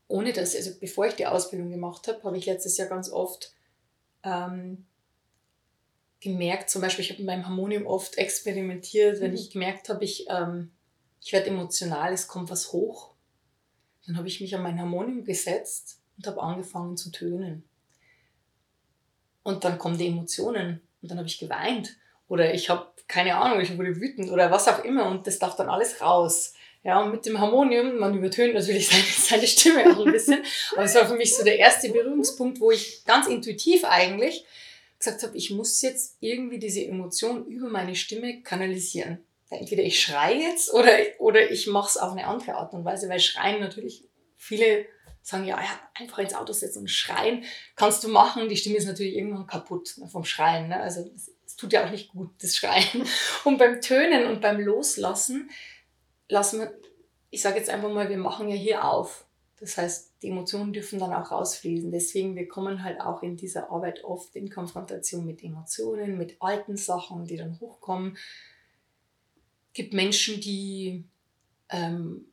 [0.10, 3.54] ohne dass, also bevor ich die Ausbildung gemacht habe, habe ich letztes Jahr ganz oft
[4.24, 4.86] ähm,
[6.20, 9.38] gemerkt, zum Beispiel, ich habe mit meinem Harmonium oft experimentiert, wenn mhm.
[9.38, 10.72] ich gemerkt habe, ich, ähm,
[11.22, 13.14] ich werde emotional, es kommt was hoch.
[14.06, 17.64] Dann habe ich mich an mein Harmonium gesetzt und habe angefangen zu tönen.
[19.44, 21.96] Und dann kommen die Emotionen und dann habe ich geweint
[22.28, 25.56] oder ich habe keine Ahnung, ich wurde wütend oder was auch immer und das darf
[25.56, 26.54] dann alles raus.
[26.84, 30.84] Ja, und mit dem Harmonium, man übertönt natürlich seine, seine Stimme auch ein bisschen, aber
[30.84, 34.46] es war für mich so der erste Berührungspunkt, wo ich ganz intuitiv eigentlich
[34.98, 39.24] gesagt habe, ich muss jetzt irgendwie diese Emotion über meine Stimme kanalisieren.
[39.50, 43.10] Entweder ich schreie jetzt oder, oder ich mache es auf eine andere Art und Weise,
[43.10, 44.04] weil Schreien natürlich
[44.36, 44.86] viele
[45.22, 47.44] sagen, ja, ja, einfach ins Auto setzen und schreien
[47.76, 48.50] kannst du machen.
[48.50, 50.70] Die Stimme ist natürlich irgendwann kaputt ne, vom Schreien.
[50.70, 50.80] Ne?
[50.80, 51.10] Also
[51.46, 53.06] es tut ja auch nicht gut, das Schreien.
[53.44, 55.50] Und beim Tönen und beim Loslassen
[56.30, 56.80] lassen wir,
[57.30, 59.26] ich sage jetzt einfach mal, wir machen ja hier auf.
[59.60, 61.92] Das heißt, die Emotionen dürfen dann auch rausfließen.
[61.92, 66.78] Deswegen, wir kommen halt auch in dieser Arbeit oft in Konfrontation mit Emotionen, mit alten
[66.78, 68.18] Sachen, die dann hochkommen.
[69.68, 71.04] Es gibt Menschen, die,
[71.70, 72.26] ähm,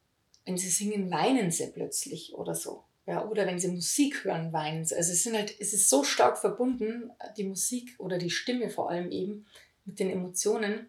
[0.44, 2.84] wenn sie singen, weinen sie plötzlich oder so.
[3.06, 4.96] Ja, oder wenn sie Musik hören, weinen sie.
[4.96, 8.90] Also es, sind halt, es ist so stark verbunden, die Musik oder die Stimme vor
[8.90, 9.46] allem eben,
[9.84, 10.88] mit den Emotionen,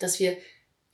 [0.00, 0.38] dass wir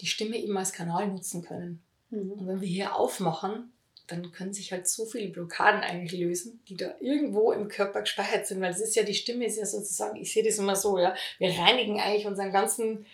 [0.01, 1.83] die Stimme eben als Kanal nutzen können.
[2.11, 2.33] Mhm.
[2.33, 3.73] Und wenn wir hier aufmachen,
[4.07, 8.47] dann können sich halt so viele Blockaden eigentlich lösen, die da irgendwo im Körper gespeichert
[8.47, 10.99] sind, weil das ist ja, die Stimme ist ja sozusagen, ich sehe das immer so,
[10.99, 13.07] ja, wir reinigen eigentlich unseren ganzen,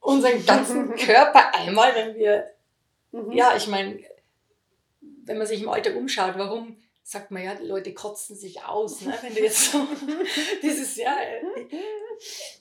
[0.00, 2.50] unseren ganzen Körper einmal, wenn wir,
[3.12, 3.32] mhm.
[3.32, 4.00] ja, ich meine,
[5.24, 9.02] wenn man sich im Alter umschaut, warum sagt man ja, die Leute kotzen sich aus,
[9.02, 9.14] ne?
[9.22, 9.86] wenn du jetzt so
[10.62, 11.16] dieses, ja,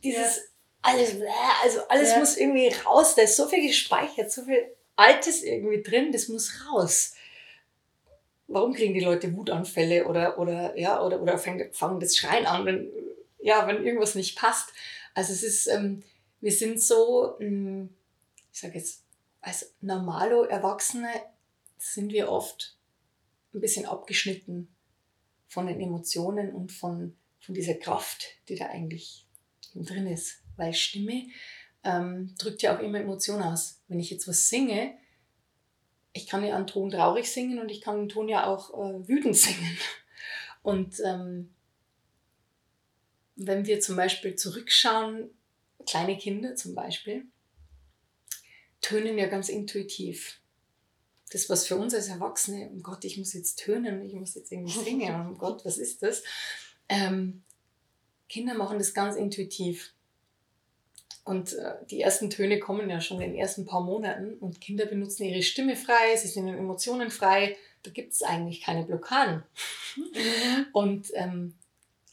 [0.03, 0.50] dieses
[0.81, 1.15] alles,
[1.63, 2.19] also alles ja.
[2.19, 3.15] muss irgendwie raus.
[3.15, 7.13] Da ist so viel gespeichert, so viel Altes irgendwie drin, das muss raus.
[8.47, 12.65] Warum kriegen die Leute Wutanfälle oder, oder, ja, oder, oder fangen, fangen das Schreien an,
[12.65, 12.91] wenn,
[13.39, 14.73] ja, wenn irgendwas nicht passt?
[15.13, 16.03] Also es ist, ähm,
[16.41, 17.95] wir sind so, ähm,
[18.51, 19.03] ich sage jetzt,
[19.39, 21.09] als normalo Erwachsene
[21.77, 22.77] sind wir oft
[23.53, 24.73] ein bisschen abgeschnitten
[25.47, 29.25] von den Emotionen und von, von dieser Kraft, die da eigentlich
[29.73, 30.40] drin ist.
[30.61, 31.27] Weil Stimme
[31.83, 33.81] ähm, drückt ja auch immer Emotionen aus.
[33.87, 34.93] Wenn ich jetzt was singe,
[36.13, 39.07] ich kann ja einen Ton traurig singen und ich kann einen Ton ja auch äh,
[39.07, 39.77] wütend singen.
[40.61, 41.51] Und ähm,
[43.35, 45.31] wenn wir zum Beispiel zurückschauen,
[45.87, 47.25] kleine Kinder zum Beispiel,
[48.81, 50.41] tönen ja ganz intuitiv.
[51.31, 54.51] Das, was für uns als Erwachsene, um Gott, ich muss jetzt tönen, ich muss jetzt
[54.51, 56.21] irgendwie singen, um Gott, was ist das?
[56.87, 57.41] Ähm,
[58.29, 59.95] Kinder machen das ganz intuitiv.
[61.23, 64.85] Und äh, die ersten Töne kommen ja schon in den ersten paar Monaten und Kinder
[64.85, 69.43] benutzen ihre Stimme frei, sie sind in Emotionen frei, da gibt es eigentlich keine Blockaden.
[69.95, 70.65] Mhm.
[70.73, 71.53] Und ähm,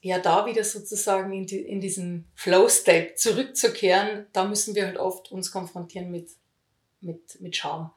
[0.00, 5.32] ja, da wieder sozusagen in, die, in diesen Flow-State zurückzukehren, da müssen wir halt oft
[5.32, 6.30] uns konfrontieren mit,
[7.00, 7.90] mit, mit Scham.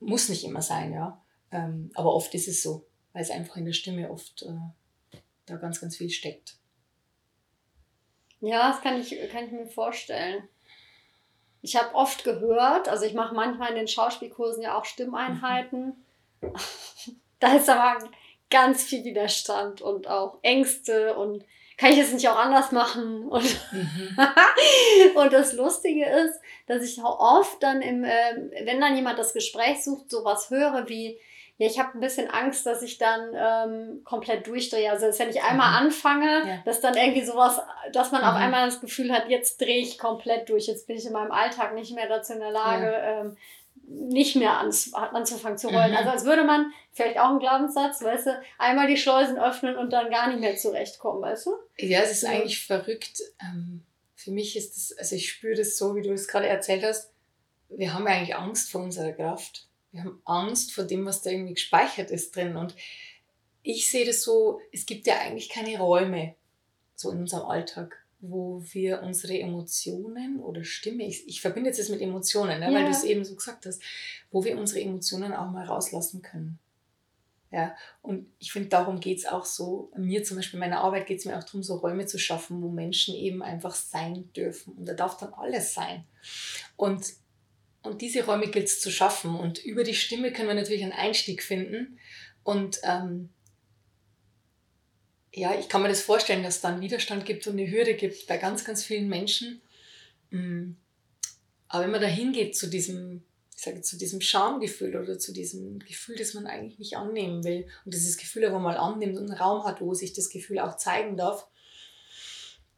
[0.00, 1.20] Muss nicht immer sein, ja.
[1.52, 5.56] Ähm, aber oft ist es so, weil es einfach in der Stimme oft äh, da
[5.56, 6.56] ganz, ganz viel steckt.
[8.40, 10.48] Ja, das kann ich, kann ich mir vorstellen.
[11.62, 16.04] Ich habe oft gehört, also ich mache manchmal in den Schauspielkursen ja auch Stimmeinheiten.
[17.40, 17.98] da ist aber
[18.48, 21.44] ganz viel Widerstand und auch Ängste und
[21.76, 23.26] kann ich das nicht auch anders machen?
[23.28, 24.18] Und, mhm.
[25.14, 29.32] und das Lustige ist, dass ich auch oft dann im, äh, wenn dann jemand das
[29.32, 31.18] Gespräch sucht, sowas höre wie,
[31.60, 34.90] ja, ich habe ein bisschen Angst, dass ich dann ähm, komplett durchdrehe.
[34.90, 35.88] Also, dass wenn ich einmal mhm.
[35.88, 36.62] anfange, ja.
[36.64, 37.60] dass dann irgendwie sowas,
[37.92, 38.28] dass man mhm.
[38.28, 40.68] auf einmal das Gefühl hat, jetzt drehe ich komplett durch.
[40.68, 43.20] Jetzt bin ich in meinem Alltag nicht mehr dazu in der Lage, ja.
[43.20, 43.36] ähm,
[43.86, 45.90] nicht mehr ans, anzufangen zu rollen.
[45.90, 45.98] Mhm.
[45.98, 49.92] Also, als würde man, vielleicht auch ein Glaubenssatz, weißt du, einmal die Schleusen öffnen und
[49.92, 51.50] dann gar nicht mehr zurechtkommen, weißt du?
[51.76, 52.30] Ja, es ist ja.
[52.30, 53.20] eigentlich verrückt.
[53.38, 53.82] Ähm,
[54.14, 57.12] für mich ist das, also ich spüre das so, wie du es gerade erzählt hast.
[57.68, 61.54] Wir haben eigentlich Angst vor unserer Kraft wir haben Angst vor dem, was da irgendwie
[61.54, 62.56] gespeichert ist drin.
[62.56, 62.74] Und
[63.62, 66.34] ich sehe das so, es gibt ja eigentlich keine Räume
[66.94, 71.88] so in unserem Alltag, wo wir unsere Emotionen oder Stimme, ich, ich verbinde jetzt das
[71.88, 72.74] mit Emotionen, ne, ja.
[72.74, 73.82] weil du es eben so gesagt hast,
[74.30, 76.58] wo wir unsere Emotionen auch mal rauslassen können.
[77.52, 79.90] Ja, und ich finde, darum geht es auch so.
[79.96, 82.62] Mir zum Beispiel, in meiner Arbeit geht es mir auch darum, so Räume zu schaffen,
[82.62, 84.74] wo Menschen eben einfach sein dürfen.
[84.74, 86.04] Und da darf dann alles sein.
[86.76, 87.12] Und
[87.82, 89.34] und diese Räume gilt es zu schaffen.
[89.36, 91.98] Und über die Stimme können wir natürlich einen Einstieg finden.
[92.42, 93.30] Und ähm,
[95.32, 98.26] ja, ich kann mir das vorstellen, dass es dann Widerstand gibt und eine Hürde gibt
[98.26, 99.62] bei ganz, ganz vielen Menschen.
[100.30, 100.72] Mm.
[101.68, 103.22] Aber wenn man da hingeht zu diesem,
[103.56, 107.68] ich sage zu diesem Schamgefühl oder zu diesem Gefühl, das man eigentlich nicht annehmen will
[107.84, 110.76] und dieses Gefühl aber mal annimmt und einen Raum hat, wo sich das Gefühl auch
[110.76, 111.46] zeigen darf,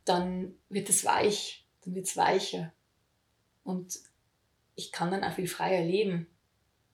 [0.04, 2.72] dann wird es weich, dann wird es weicher.
[3.64, 3.98] Und
[4.74, 6.26] ich kann dann auch viel freier leben.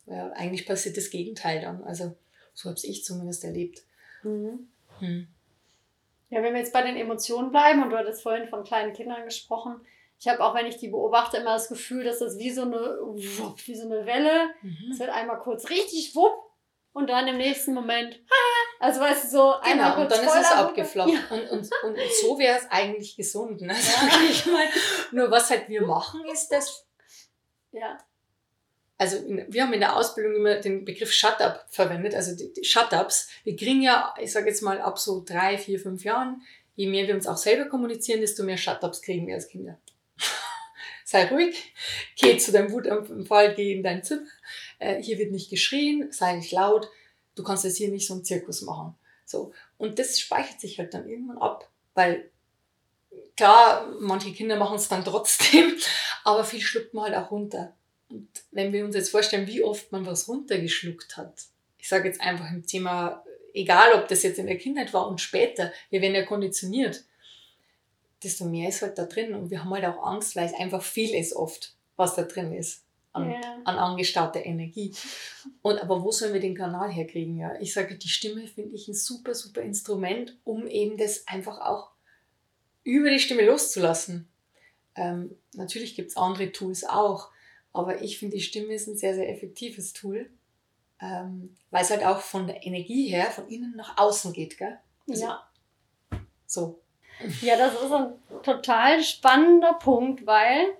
[0.06, 1.84] Ja, eigentlich passiert das Gegenteil dann.
[1.84, 2.14] Also
[2.54, 3.82] so habe ich zumindest erlebt.
[4.22, 4.68] Mhm.
[5.00, 5.28] Hm.
[6.30, 9.24] Ja, wenn wir jetzt bei den Emotionen bleiben, und du hattest vorhin von kleinen Kindern
[9.24, 9.80] gesprochen,
[10.20, 12.78] ich habe auch, wenn ich die beobachte, immer das Gefühl, dass das wie so eine,
[12.78, 14.90] wie so eine Welle, mhm.
[14.90, 16.34] es wird einmal kurz richtig wupp
[16.92, 18.20] und dann im nächsten Moment,
[18.80, 21.10] also weißt du, so einmal genau, kurz und dann ist es abgeflacht.
[21.10, 21.20] Ja.
[21.30, 23.60] Und, und, und so wäre es eigentlich gesund.
[23.60, 23.74] Ne?
[24.46, 24.52] Ja.
[24.52, 24.66] mal.
[25.12, 26.87] Nur was halt wir machen, ist das
[27.72, 27.98] ja.
[29.00, 33.28] Also wir haben in der Ausbildung immer den Begriff Shut-up verwendet, also die, die Shut-ups.
[33.44, 36.42] Wir kriegen ja, ich sage jetzt mal, ab so drei, vier, fünf Jahren,
[36.74, 39.78] je mehr wir uns auch selber kommunizieren, desto mehr Shut-ups kriegen wir als Kinder.
[41.04, 41.74] sei ruhig,
[42.16, 44.26] geh zu deinem Wutanfall, geh in dein Zimmer.
[44.80, 46.90] Äh, hier wird nicht geschrien, sei nicht laut.
[47.36, 48.96] Du kannst jetzt hier nicht so einen Zirkus machen.
[49.24, 49.52] So.
[49.76, 52.30] Und das speichert sich halt dann irgendwann ab, weil
[53.38, 55.72] klar, manche Kinder machen es dann trotzdem,
[56.24, 57.74] aber viel schluckt man halt auch runter.
[58.10, 61.34] Und wenn wir uns jetzt vorstellen, wie oft man was runtergeschluckt hat,
[61.78, 63.24] ich sage jetzt einfach im Thema,
[63.54, 67.04] egal ob das jetzt in der Kindheit war und später, wir werden ja konditioniert,
[68.22, 69.34] desto mehr ist halt da drin.
[69.34, 72.52] Und wir haben halt auch Angst, weil es einfach viel ist oft, was da drin
[72.52, 73.60] ist an, yeah.
[73.64, 74.92] an angestaute Energie.
[75.62, 77.36] Und aber wo sollen wir den Kanal herkriegen?
[77.36, 81.60] Ja, ich sage, die Stimme finde ich ein super, super Instrument, um eben das einfach
[81.60, 81.92] auch
[82.84, 84.28] über die Stimme loszulassen.
[84.94, 87.30] Ähm, natürlich gibt es andere Tools auch,
[87.72, 90.30] aber ich finde, die Stimme ist ein sehr, sehr effektives Tool,
[91.00, 94.58] ähm, weil es halt auch von der Energie her von innen nach außen geht.
[94.58, 94.78] Gell?
[95.08, 95.48] Also, ja.
[96.46, 96.80] So.
[97.42, 100.76] Ja, das ist ein total spannender Punkt, weil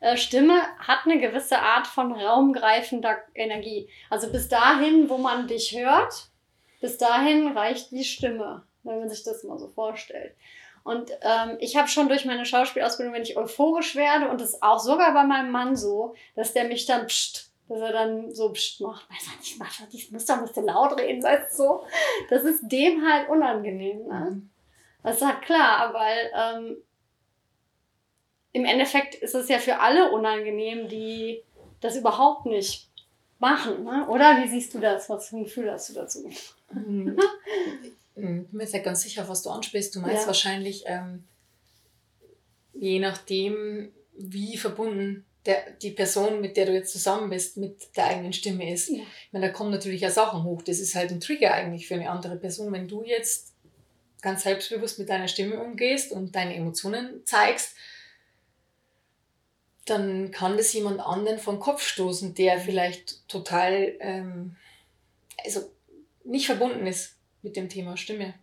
[0.00, 3.88] äh, Stimme hat eine gewisse Art von raumgreifender Energie.
[4.10, 6.28] Also bis dahin, wo man dich hört,
[6.80, 10.34] bis dahin reicht die Stimme, wenn man sich das mal so vorstellt.
[10.84, 14.62] Und ähm, ich habe schon durch meine Schauspielausbildung, wenn ich euphorisch werde, und das ist
[14.62, 18.52] auch sogar bei meinem Mann so, dass der mich dann pst, dass er dann so
[18.52, 21.52] pst macht, weiß man nicht, mach doch nicht, muss doch nicht so laut reden, weißt
[21.52, 21.84] du so.
[22.30, 24.06] Das ist dem halt unangenehm.
[24.06, 24.30] Ne?
[24.30, 24.50] Mhm.
[25.04, 26.76] Das ist halt klar, weil ähm,
[28.52, 31.42] im Endeffekt ist es ja für alle unangenehm, die
[31.80, 32.88] das überhaupt nicht
[33.38, 34.06] machen, ne?
[34.08, 34.42] oder?
[34.42, 35.08] Wie siehst du das?
[35.08, 36.28] Was für ein Gefühl hast du dazu?
[38.14, 38.42] Mhm.
[38.42, 39.94] Ich bin mir nicht ganz sicher, was du ansprichst.
[39.94, 40.26] Du meinst ja.
[40.26, 41.24] wahrscheinlich, ähm,
[42.74, 48.06] je nachdem, wie verbunden der, die Person, mit der du jetzt zusammen bist, mit der
[48.06, 48.88] eigenen Stimme ist.
[48.88, 49.02] Ja.
[49.02, 50.62] Ich meine, da kommen natürlich ja Sachen hoch.
[50.62, 52.72] Das ist halt ein Trigger eigentlich für eine andere Person.
[52.72, 53.52] Wenn du jetzt
[54.20, 57.74] ganz selbstbewusst mit deiner Stimme umgehst und deine Emotionen zeigst,
[59.84, 64.54] dann kann das jemand anderen vom Kopf stoßen, der vielleicht total ähm,
[65.44, 65.68] also
[66.24, 68.34] nicht verbunden ist mit dem Thema Stimme.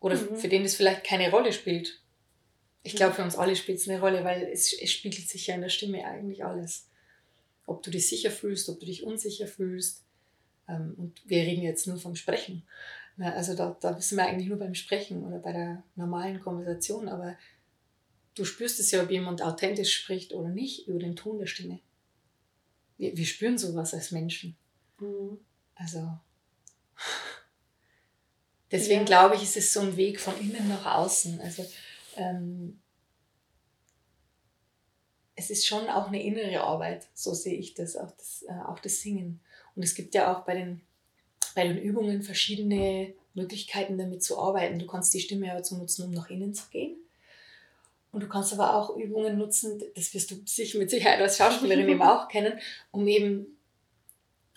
[0.00, 0.36] Oder mhm.
[0.36, 2.00] für den das vielleicht keine Rolle spielt.
[2.82, 5.54] Ich glaube, für uns alle spielt es eine Rolle, weil es, es spiegelt sich ja
[5.54, 6.88] in der Stimme eigentlich alles.
[7.66, 10.04] Ob du dich sicher fühlst, ob du dich unsicher fühlst.
[10.68, 12.62] Ähm, und wir reden jetzt nur vom Sprechen.
[13.18, 17.36] Also da, da sind wir eigentlich nur beim Sprechen oder bei der normalen Konversation, aber
[18.34, 21.80] du spürst es ja, ob jemand authentisch spricht oder nicht, über den Ton der Stimme.
[22.98, 24.54] Wir, wir spüren sowas als Menschen.
[25.00, 25.38] Mhm.
[25.74, 26.18] Also
[28.70, 29.06] deswegen ja.
[29.06, 31.40] glaube ich, ist es so ein Weg von innen nach außen.
[31.40, 31.64] Also
[32.16, 32.80] ähm,
[35.34, 38.78] es ist schon auch eine innere Arbeit, so sehe ich das, auch das, äh, auch
[38.80, 39.40] das Singen.
[39.74, 40.80] Und es gibt ja auch bei den,
[41.54, 44.78] bei den Übungen verschiedene Möglichkeiten damit zu arbeiten.
[44.78, 46.96] Du kannst die Stimme ja dazu nutzen, um nach innen zu gehen.
[48.12, 51.88] Und du kannst aber auch Übungen nutzen, das wirst du sicher mit Sicherheit als Schauspielerin
[51.88, 52.58] eben auch kennen,
[52.90, 53.58] um eben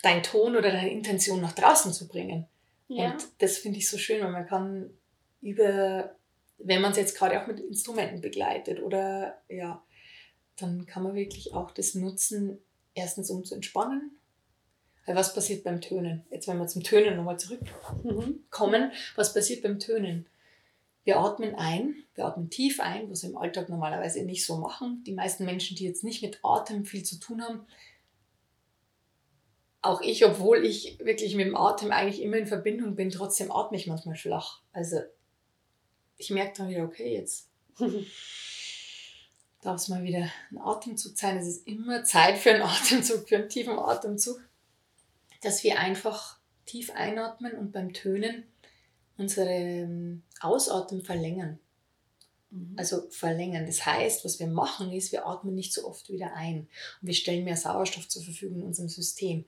[0.02, 2.46] deinen Ton oder deine Intention nach draußen zu bringen.
[2.90, 3.12] Ja.
[3.12, 4.90] Und das finde ich so schön, weil man kann
[5.40, 6.16] über,
[6.58, 9.82] wenn man es jetzt gerade auch mit Instrumenten begleitet oder ja,
[10.56, 12.58] dann kann man wirklich auch das nutzen,
[12.94, 14.18] erstens um zu entspannen.
[15.06, 16.24] Weil was passiert beim Tönen?
[16.30, 18.92] Jetzt, wenn wir zum Tönen nochmal zurückkommen, mhm.
[19.14, 20.26] was passiert beim Tönen?
[21.04, 25.02] Wir atmen ein, wir atmen tief ein, was wir im Alltag normalerweise nicht so machen.
[25.06, 27.66] Die meisten Menschen, die jetzt nicht mit Atem viel zu tun haben,
[29.82, 33.76] auch ich, obwohl ich wirklich mit dem Atem eigentlich immer in Verbindung bin, trotzdem atme
[33.76, 34.60] ich manchmal flach.
[34.72, 35.00] Also
[36.16, 37.48] ich merke dann wieder, okay, jetzt
[39.62, 41.38] darf es mal wieder ein Atemzug sein.
[41.38, 44.40] Es ist immer Zeit für einen Atemzug, für einen tiefen Atemzug,
[45.42, 48.44] dass wir einfach tief einatmen und beim Tönen
[49.16, 51.58] unsere ähm, Ausatmen verlängern.
[52.50, 52.74] Mhm.
[52.76, 53.66] Also verlängern.
[53.66, 56.68] Das heißt, was wir machen ist, wir atmen nicht so oft wieder ein
[57.00, 59.44] und wir stellen mehr Sauerstoff zur Verfügung in unserem System.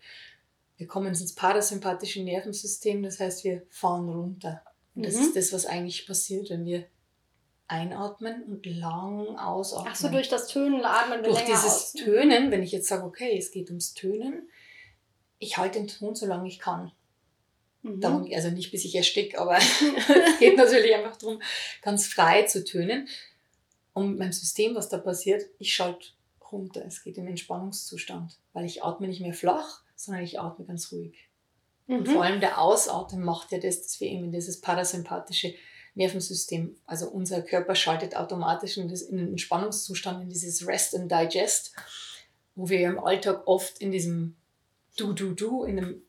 [0.76, 4.62] Wir kommen ins parasympathische Nervensystem, das heißt, wir fahren runter.
[4.94, 5.22] Und das mhm.
[5.22, 6.86] ist das, was eigentlich passiert, wenn wir
[7.68, 9.92] einatmen und lang ausatmen.
[9.92, 11.92] Ach so, durch das Tönen atmen wir Durch dieses aus.
[11.92, 14.48] Tönen, wenn ich jetzt sage, okay, es geht ums Tönen,
[15.38, 16.92] ich halte den Ton so lange ich kann.
[17.82, 18.00] Mhm.
[18.00, 21.40] Darum, also nicht bis ich erstick, aber es geht natürlich einfach darum,
[21.82, 23.08] ganz frei zu tönen.
[23.92, 26.06] Und beim System, was da passiert, ich schalte
[26.50, 26.84] runter.
[26.86, 31.28] Es geht in Entspannungszustand, weil ich atme nicht mehr flach, sondern ich atme ganz ruhig.
[31.86, 31.96] Mhm.
[31.96, 35.54] Und vor allem der Ausatmen macht ja das, dass wir eben in dieses parasympathische
[35.94, 41.10] Nervensystem, also unser Körper schaltet automatisch in, das, in den Entspannungszustand, in dieses Rest and
[41.10, 41.74] Digest,
[42.54, 44.36] wo wir im Alltag oft in diesem
[44.96, 46.02] Du-Du-Du, in einem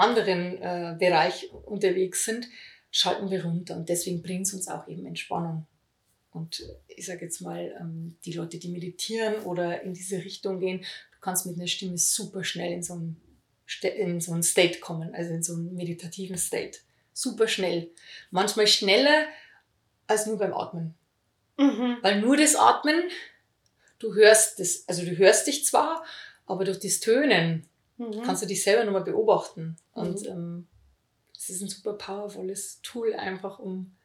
[0.00, 2.48] anderen äh, Bereich unterwegs sind,
[2.90, 3.76] schalten wir runter.
[3.76, 5.66] Und deswegen bringt es uns auch eben Entspannung.
[6.32, 10.80] Und ich sage jetzt mal, ähm, die Leute, die meditieren oder in diese Richtung gehen,
[10.80, 13.20] du kannst mit einer Stimme super schnell in so einen,
[13.82, 16.78] in so einen State kommen, also in so einen meditativen State.
[17.12, 17.90] Super schnell.
[18.30, 19.26] Manchmal schneller
[20.06, 20.94] als nur beim Atmen.
[21.56, 21.98] Mhm.
[22.02, 23.10] Weil nur das Atmen,
[23.98, 26.04] du hörst das, also du hörst dich zwar,
[26.46, 27.66] aber durch das Tönen
[28.00, 28.22] mhm.
[28.22, 29.76] kannst du dich selber nochmal beobachten.
[29.92, 30.28] Und mhm.
[30.28, 30.66] ähm,
[31.36, 33.96] es ist ein super powervolles Tool einfach, um,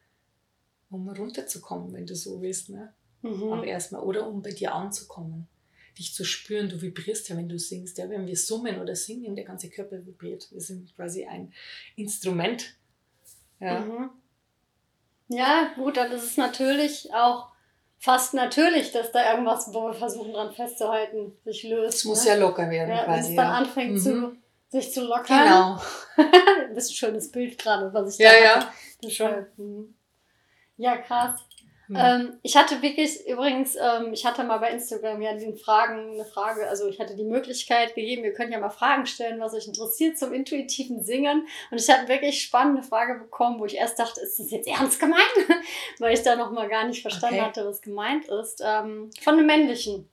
[0.90, 2.68] um runterzukommen, wenn du so willst.
[2.68, 2.92] Ne?
[3.22, 3.52] Mhm.
[3.52, 5.48] Aber erstmal, oder um bei dir anzukommen.
[5.98, 7.96] Dich zu spüren, du vibrierst ja, wenn du singst.
[7.96, 10.52] Ja, wenn wir summen oder singen, der ganze Körper vibriert.
[10.52, 11.52] Wir sind quasi ein
[11.96, 12.74] Instrument.
[13.60, 14.10] Ja, mhm.
[15.28, 17.48] ja gut, dann ist es natürlich auch
[18.06, 21.98] fast natürlich, dass da irgendwas, wo wir versuchen dran festzuhalten, sich löst.
[21.98, 22.30] Es muss ne?
[22.30, 23.10] ja locker werden ja, quasi.
[23.10, 23.52] Wenn es dann ja.
[23.54, 23.98] anfängt mhm.
[23.98, 24.36] zu,
[24.68, 25.42] sich zu lockern.
[25.42, 25.80] Genau.
[26.72, 28.54] das ist ein schönes Bild gerade, was ich ja, da ja.
[28.60, 29.10] hatte.
[29.10, 29.46] Schon.
[29.56, 29.94] Mhm.
[30.76, 31.40] Ja, krass.
[31.88, 31.96] Hm.
[31.96, 36.24] Ähm, ich hatte wirklich, übrigens, ähm, ich hatte mal bei Instagram ja den Fragen, eine
[36.24, 39.68] Frage, also ich hatte die Möglichkeit gegeben, ihr könnt ja mal Fragen stellen, was euch
[39.68, 41.46] interessiert zum intuitiven Singen.
[41.70, 44.98] Und ich hatte wirklich spannende Frage bekommen, wo ich erst dachte, ist das jetzt ernst
[44.98, 45.22] gemeint?
[46.00, 47.46] Weil ich da noch mal gar nicht verstanden okay.
[47.46, 48.62] hatte, was gemeint ist.
[48.64, 50.08] Ähm, von einem männlichen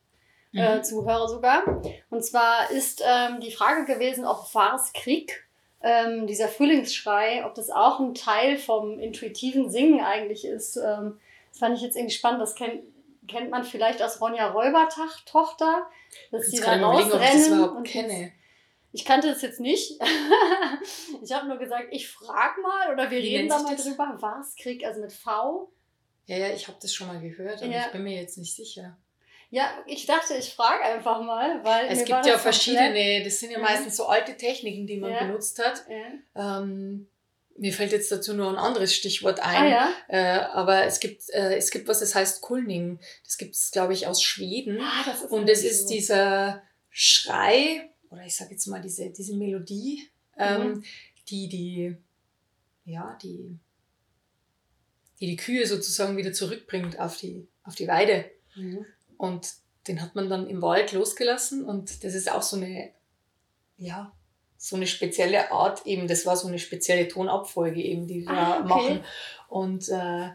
[0.54, 0.84] äh, mhm.
[0.84, 1.64] Zuhörer sogar.
[2.12, 5.48] Und zwar ist ähm, die Frage gewesen, ob Wahres Krieg
[5.82, 10.78] ähm, dieser Frühlingsschrei, ob das auch ein Teil vom intuitiven Singen eigentlich ist.
[10.78, 11.20] Ähm,
[11.54, 12.42] das fand ich jetzt irgendwie spannend.
[12.42, 12.82] Das kennt,
[13.28, 15.88] kennt man vielleicht aus Ronja Räubertach Tochter,
[16.32, 17.14] dass sie da rausrennen.
[17.14, 18.32] Ob ich das überhaupt kenne.
[18.92, 20.00] Ich kannte das jetzt nicht.
[21.24, 23.86] ich habe nur gesagt, ich frag mal oder wir Wie reden da mal das?
[23.86, 24.18] drüber.
[24.20, 25.72] Was Krieg, also mit V.
[26.26, 27.86] Ja, ja, ich habe das schon mal gehört, aber ja.
[27.86, 28.98] ich bin mir jetzt nicht sicher.
[29.52, 31.86] Ja, ich dachte, ich frage einfach mal, weil.
[31.88, 35.20] Es gibt ja verschiedene, das sind ja, ja, meistens so alte Techniken, die man ja.
[35.20, 35.86] benutzt hat.
[36.36, 37.08] Ähm,
[37.58, 39.64] mir fällt jetzt dazu nur ein anderes Stichwort ein.
[39.64, 39.94] Ah, ja?
[40.08, 43.00] äh, aber es gibt, äh, es gibt was, das heißt Kulning.
[43.24, 44.80] Das gibt es, glaube ich, aus Schweden.
[44.82, 49.36] Ah, das ist Und es ist dieser Schrei, oder ich sage jetzt mal diese, diese
[49.36, 50.84] Melodie, ähm, mhm.
[51.30, 51.98] die die,
[52.86, 53.58] ja, die,
[55.20, 58.26] die die Kühe sozusagen wieder zurückbringt auf die, auf die Weide.
[58.56, 58.86] Mhm.
[59.18, 59.54] Und
[59.88, 62.92] den hat man dann im Wald losgelassen und das ist auch so eine,
[63.78, 64.14] ja,
[64.64, 68.60] so eine spezielle Art eben, das war so eine spezielle Tonabfolge eben, die wir ah,
[68.60, 68.68] okay.
[68.70, 69.04] machen.
[69.50, 70.30] Und äh,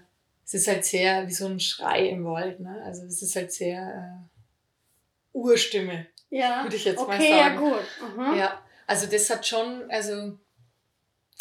[0.45, 2.61] es ist halt sehr wie so ein Schrei im Wald.
[2.61, 2.79] Ne?
[2.85, 4.29] Also es ist halt sehr
[5.33, 6.62] äh, Urstimme, ja.
[6.62, 7.31] würde ich jetzt okay, mal sagen.
[7.38, 7.85] Ja, gut.
[8.17, 8.38] Mhm.
[8.38, 10.38] Ja, also das hat schon, also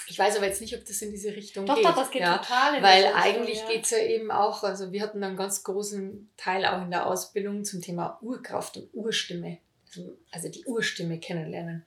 [0.07, 1.83] ich weiß aber jetzt nicht, ob das in diese Richtung doch, geht.
[1.83, 3.67] Doch, das geht ja, total in Weil diese eigentlich ja.
[3.67, 7.05] geht es ja eben auch, also wir hatten einen ganz großen Teil auch in der
[7.05, 9.57] Ausbildung zum Thema Urkraft und Urstimme.
[9.89, 11.85] Also, also die Urstimme kennenlernen.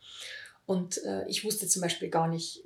[0.71, 2.63] Und äh, ich wusste zum Beispiel gar nicht,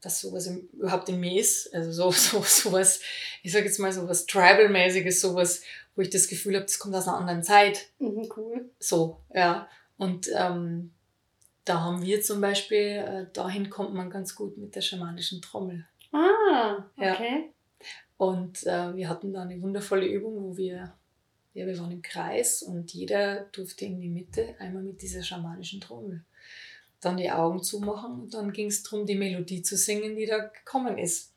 [0.00, 1.74] dass sowas im, überhaupt in mir ist.
[1.74, 3.00] Also so, so sowas,
[3.42, 5.64] ich sage jetzt mal sowas Tribal-mäßiges, sowas,
[5.96, 7.88] wo ich das Gefühl habe, das kommt aus einer anderen Zeit.
[7.98, 8.70] Mhm, cool.
[8.78, 9.68] So, ja.
[9.96, 10.92] Und ähm,
[11.64, 15.84] da haben wir zum Beispiel, äh, dahin kommt man ganz gut mit der schamanischen Trommel.
[16.12, 17.46] Ah, okay.
[17.80, 17.86] Ja.
[18.16, 20.94] Und äh, wir hatten da eine wundervolle Übung, wo wir,
[21.54, 25.80] ja, wir waren im Kreis und jeder durfte in die Mitte einmal mit dieser schamanischen
[25.80, 26.24] Trommel
[27.00, 30.38] dann die Augen zumachen und dann ging es darum, die Melodie zu singen, die da
[30.38, 31.34] gekommen ist.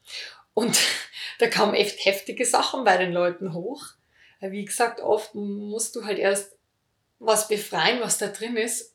[0.54, 0.78] Und
[1.40, 3.86] da kamen echt heftige Sachen bei den Leuten hoch.
[4.42, 6.58] Wie gesagt, oft musst du halt erst
[7.20, 8.94] was befreien, was da drin ist.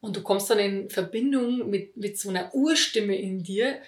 [0.00, 3.82] Und du kommst dann in Verbindung mit, mit so einer Urstimme in dir,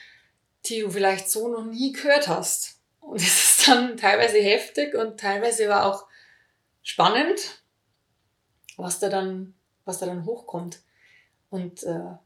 [0.67, 2.81] die du vielleicht so noch nie gehört hast.
[3.01, 6.07] Und es ist dann teilweise heftig und teilweise war auch
[6.83, 7.63] spannend,
[8.77, 10.81] was da dann, was da dann hochkommt.
[11.53, 12.17] Und äh,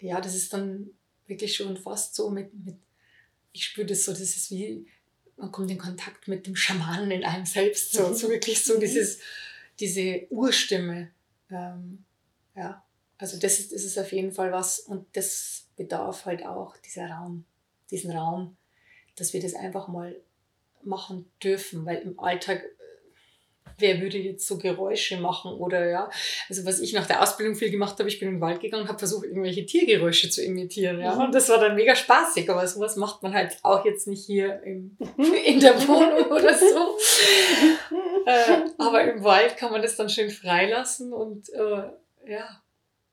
[0.00, 0.90] ja, das ist dann
[1.26, 2.76] wirklich schon fast so mit, mit
[3.52, 4.86] ich spüre das so, das ist wie,
[5.38, 9.20] man kommt in Kontakt mit dem Schamanen in einem selbst, so, so wirklich so dieses,
[9.80, 11.10] diese Urstimme.
[11.50, 12.04] Ähm,
[12.54, 12.84] ja,
[13.16, 17.08] also das ist, das ist auf jeden Fall was und das bedarf halt auch dieser
[17.08, 17.46] Raum,
[17.90, 18.58] diesen Raum,
[19.14, 20.14] dass wir das einfach mal
[20.82, 22.62] machen dürfen, weil im Alltag
[23.78, 26.10] wer würde jetzt so Geräusche machen oder ja.
[26.48, 28.84] Also was ich nach der Ausbildung viel gemacht habe, ich bin in den Wald gegangen
[28.84, 31.00] und habe versucht, irgendwelche Tiergeräusche zu imitieren.
[31.00, 31.12] Ja.
[31.12, 34.62] Und das war dann mega spaßig, aber sowas macht man halt auch jetzt nicht hier
[34.62, 34.96] im,
[35.44, 36.96] in der Wohnung oder so.
[38.26, 41.82] äh, aber im Wald kann man das dann schön freilassen und äh,
[42.28, 42.62] ja.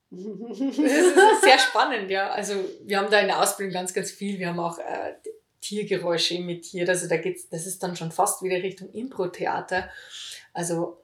[0.10, 2.30] Das ist sehr spannend, ja.
[2.30, 4.38] Also wir haben da in der Ausbildung ganz, ganz viel.
[4.38, 5.14] Wir haben auch äh,
[5.64, 6.90] Tiergeräusche imitiert.
[6.90, 9.90] Also da geht's, das ist dann schon fast wieder Richtung Impro-Theater.
[10.54, 11.04] Also,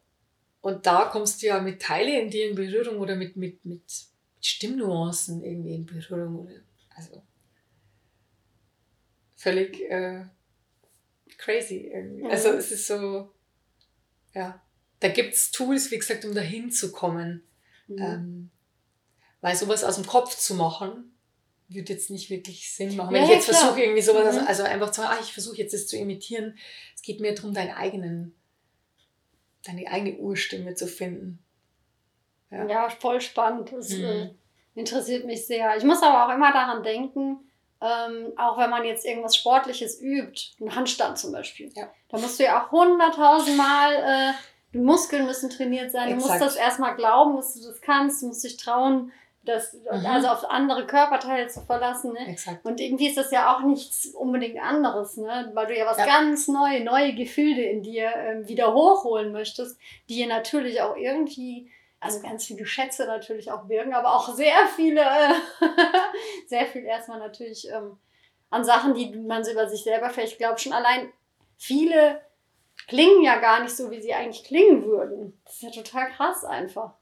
[0.62, 3.83] und da kommst du ja mit Teile in dir in Berührung oder mit, mit, mit
[4.41, 6.39] Stimmnuancen irgendwie in Berührung.
[6.39, 6.55] Oder,
[6.95, 7.21] also,
[9.35, 10.25] völlig äh,
[11.38, 12.23] crazy irgendwie.
[12.23, 12.29] Mhm.
[12.29, 13.33] Also, es ist so,
[14.33, 14.62] ja,
[14.99, 17.43] da gibt es Tools, wie gesagt, um dahin zu kommen.
[17.88, 17.97] Mhm.
[17.97, 18.49] Ähm,
[19.41, 21.15] weil sowas aus dem Kopf zu machen,
[21.69, 23.13] würde jetzt nicht wirklich Sinn machen.
[23.13, 24.47] Wenn ja, ich jetzt versuche, irgendwie sowas, mhm.
[24.47, 26.57] also einfach zu sagen, ah, ich versuche jetzt das zu imitieren,
[26.95, 28.35] es geht mir darum, deinen eigenen
[29.65, 31.39] deine eigene Urstimme zu finden.
[32.52, 33.72] Ja, ja voll spannend.
[33.72, 34.04] Das mhm.
[34.04, 34.30] äh,
[34.76, 35.76] interessiert mich sehr.
[35.78, 37.39] Ich muss aber auch immer daran denken,
[37.82, 41.89] ähm, auch wenn man jetzt irgendwas Sportliches übt, einen Handstand zum Beispiel, ja.
[42.10, 44.34] da musst du ja auch hunderttausendmal, äh,
[44.73, 46.21] die Muskeln müssen trainiert sein, Exakt.
[46.21, 49.13] du musst das erstmal glauben, dass du das kannst, du musst dich trauen,
[49.50, 50.06] das, mhm.
[50.06, 52.13] also auf andere Körperteile zu verlassen.
[52.13, 52.27] Ne?
[52.27, 52.65] Exakt.
[52.65, 55.52] Und irgendwie ist das ja auch nichts unbedingt anderes, ne?
[55.54, 56.06] weil du ja was ja.
[56.06, 62.21] ganz neue, neue Gefilde in dir ähm, wieder hochholen möchtest, die natürlich auch irgendwie, also
[62.21, 65.33] ganz viele Schätze natürlich auch birgen, aber auch sehr viele, äh,
[66.47, 67.97] sehr viel erstmal natürlich ähm,
[68.50, 71.12] an Sachen, die man über sich selber vielleicht glaubt, schon allein
[71.58, 72.21] viele
[72.87, 75.39] klingen ja gar nicht so, wie sie eigentlich klingen würden.
[75.45, 76.98] Das ist ja total krass einfach.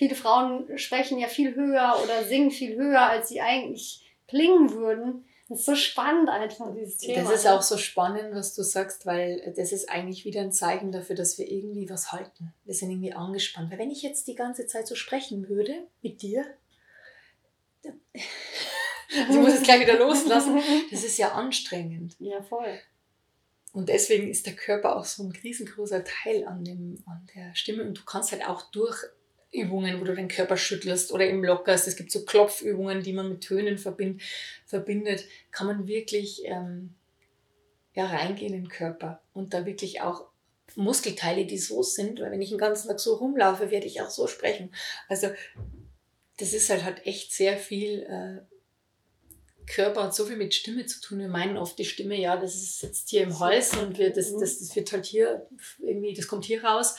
[0.00, 5.26] Viele Frauen sprechen ja viel höher oder singen viel höher, als sie eigentlich klingen würden.
[5.50, 7.22] Das ist so spannend einfach, dieses Thema.
[7.24, 10.90] Das ist auch so spannend, was du sagst, weil das ist eigentlich wieder ein Zeichen
[10.90, 12.54] dafür, dass wir irgendwie was halten.
[12.64, 13.70] Wir sind irgendwie angespannt.
[13.70, 16.46] Weil wenn ich jetzt die ganze Zeit so sprechen würde mit dir,
[17.84, 17.98] also
[19.28, 22.16] ich muss es gleich wieder loslassen, das ist ja anstrengend.
[22.20, 22.80] Ja, voll.
[23.74, 27.84] Und deswegen ist der Körper auch so ein riesengroßer Teil an, dem, an der Stimme.
[27.84, 29.04] Und du kannst halt auch durch
[29.52, 31.88] Übungen, wo du den Körper schüttelst oder eben lockerst.
[31.88, 34.22] Es gibt so Klopfübungen, die man mit Tönen verbind,
[34.66, 35.24] verbindet.
[35.50, 36.94] Kann man wirklich ähm,
[37.94, 40.26] ja, reingehen in den Körper und da wirklich auch
[40.76, 44.10] Muskelteile, die so sind, weil wenn ich den ganzen Tag so rumlaufe, werde ich auch
[44.10, 44.72] so sprechen.
[45.08, 45.28] Also
[46.38, 48.50] das ist halt, halt echt sehr viel äh,
[49.66, 51.20] Körper hat so viel mit Stimme zu tun.
[51.20, 54.32] Wir meinen oft die Stimme, ja, das ist jetzt hier im Hals und wir, das,
[54.36, 55.46] das, das wird halt hier
[55.78, 56.96] irgendwie, das kommt hier raus.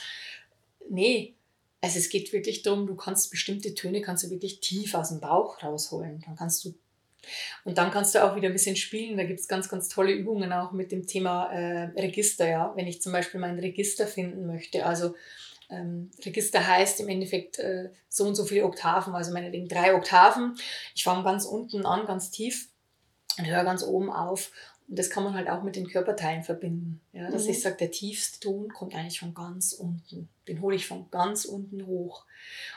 [0.89, 1.35] Nee,
[1.81, 5.19] also es geht wirklich darum, du kannst bestimmte Töne kannst du wirklich tief aus dem
[5.19, 6.23] Bauch rausholen.
[6.25, 6.73] Dann kannst du
[7.65, 9.17] und dann kannst du auch wieder ein bisschen spielen.
[9.17, 12.73] Da gibt es ganz, ganz tolle Übungen auch mit dem Thema äh, Register, ja.
[12.75, 14.85] Wenn ich zum Beispiel mein Register finden möchte.
[14.85, 15.15] Also
[15.69, 20.55] ähm, Register heißt im Endeffekt äh, so und so viele Oktaven, also meinetwegen drei Oktaven.
[20.95, 22.69] Ich fange ganz unten an, ganz tief
[23.37, 24.51] und höre ganz oben auf
[24.91, 26.99] und das kann man halt auch mit den Körperteilen verbinden.
[27.13, 27.51] Ja, dass mhm.
[27.51, 30.27] ich sage, der tiefste Ton kommt eigentlich von ganz unten.
[30.49, 32.25] Den hole ich von ganz unten hoch.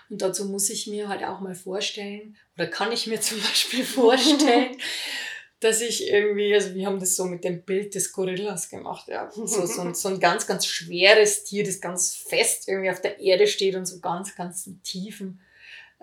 [0.09, 3.85] Und dazu muss ich mir halt auch mal vorstellen, oder kann ich mir zum Beispiel
[3.85, 4.77] vorstellen,
[5.59, 9.29] dass ich irgendwie, also wir haben das so mit dem Bild des Gorillas gemacht, ja.
[9.33, 13.19] So, so, ein, so ein ganz, ganz schweres Tier, das ganz fest irgendwie auf der
[13.19, 15.41] Erde steht und so ganz, ganz tiefen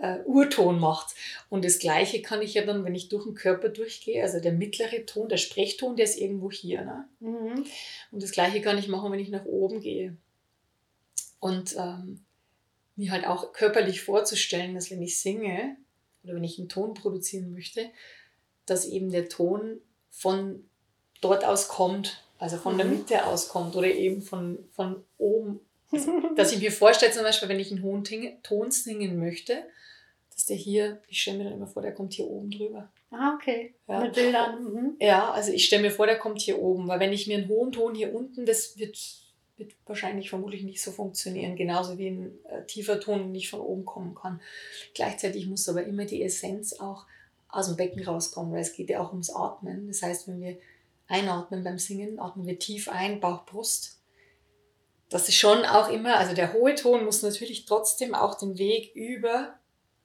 [0.01, 1.15] äh, Urton macht.
[1.49, 4.51] Und das Gleiche kann ich ja dann, wenn ich durch den Körper durchgehe, also der
[4.51, 6.83] mittlere Ton, der Sprechton, der ist irgendwo hier.
[6.83, 7.05] Ne?
[7.19, 7.65] Mhm.
[8.11, 10.17] Und das Gleiche kann ich machen, wenn ich nach oben gehe.
[11.39, 12.21] Und ähm,
[12.95, 15.77] mir halt auch körperlich vorzustellen, dass wenn ich singe
[16.23, 17.89] oder wenn ich einen Ton produzieren möchte,
[18.65, 20.67] dass eben der Ton von
[21.19, 22.77] dort aus kommt, also von mhm.
[22.77, 25.59] der Mitte aus kommt oder eben von, von oben.
[26.37, 28.05] dass ich mir vorstelle, zum Beispiel, wenn ich einen hohen
[28.43, 29.61] Ton singen möchte,
[30.41, 32.91] dass der hier, ich stelle mir dann immer vor, der kommt hier oben drüber.
[33.11, 33.75] Ah, okay.
[33.87, 33.99] Ja.
[33.99, 34.63] Mit Bildern.
[34.63, 34.95] Mhm.
[34.99, 37.47] Ja, also ich stelle mir vor, der kommt hier oben, weil wenn ich mir einen
[37.47, 38.97] hohen Ton hier unten, das wird,
[39.57, 43.85] wird wahrscheinlich vermutlich nicht so funktionieren, genauso wie ein äh, tiefer Ton nicht von oben
[43.85, 44.41] kommen kann.
[44.95, 47.05] Gleichzeitig muss aber immer die Essenz auch
[47.47, 49.89] aus dem Becken rauskommen, weil es geht ja auch ums Atmen.
[49.89, 50.57] Das heißt, wenn wir
[51.07, 54.01] einatmen beim Singen, atmen wir tief ein, Bauch, Brust.
[55.09, 58.95] Das ist schon auch immer, also der hohe Ton muss natürlich trotzdem auch den Weg
[58.95, 59.59] über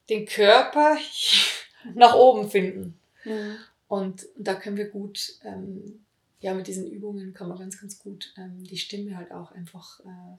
[0.09, 0.97] den Körper
[1.95, 2.99] nach oben finden.
[3.23, 3.57] Mhm.
[3.87, 6.05] Und da können wir gut, ähm,
[6.39, 9.99] ja, mit diesen Übungen kann man ganz, ganz gut ähm, die Stimme halt auch einfach,
[10.01, 10.37] äh,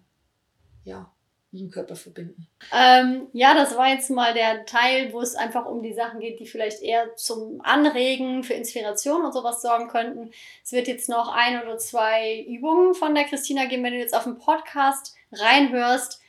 [0.85, 1.11] ja,
[1.51, 2.47] mit dem Körper verbinden.
[2.75, 6.41] Ähm, ja, das war jetzt mal der Teil, wo es einfach um die Sachen geht,
[6.41, 10.31] die vielleicht eher zum Anregen, für Inspiration und sowas sorgen könnten.
[10.63, 14.15] Es wird jetzt noch ein oder zwei Übungen von der Christina geben, wenn du jetzt
[14.15, 16.21] auf den Podcast reinhörst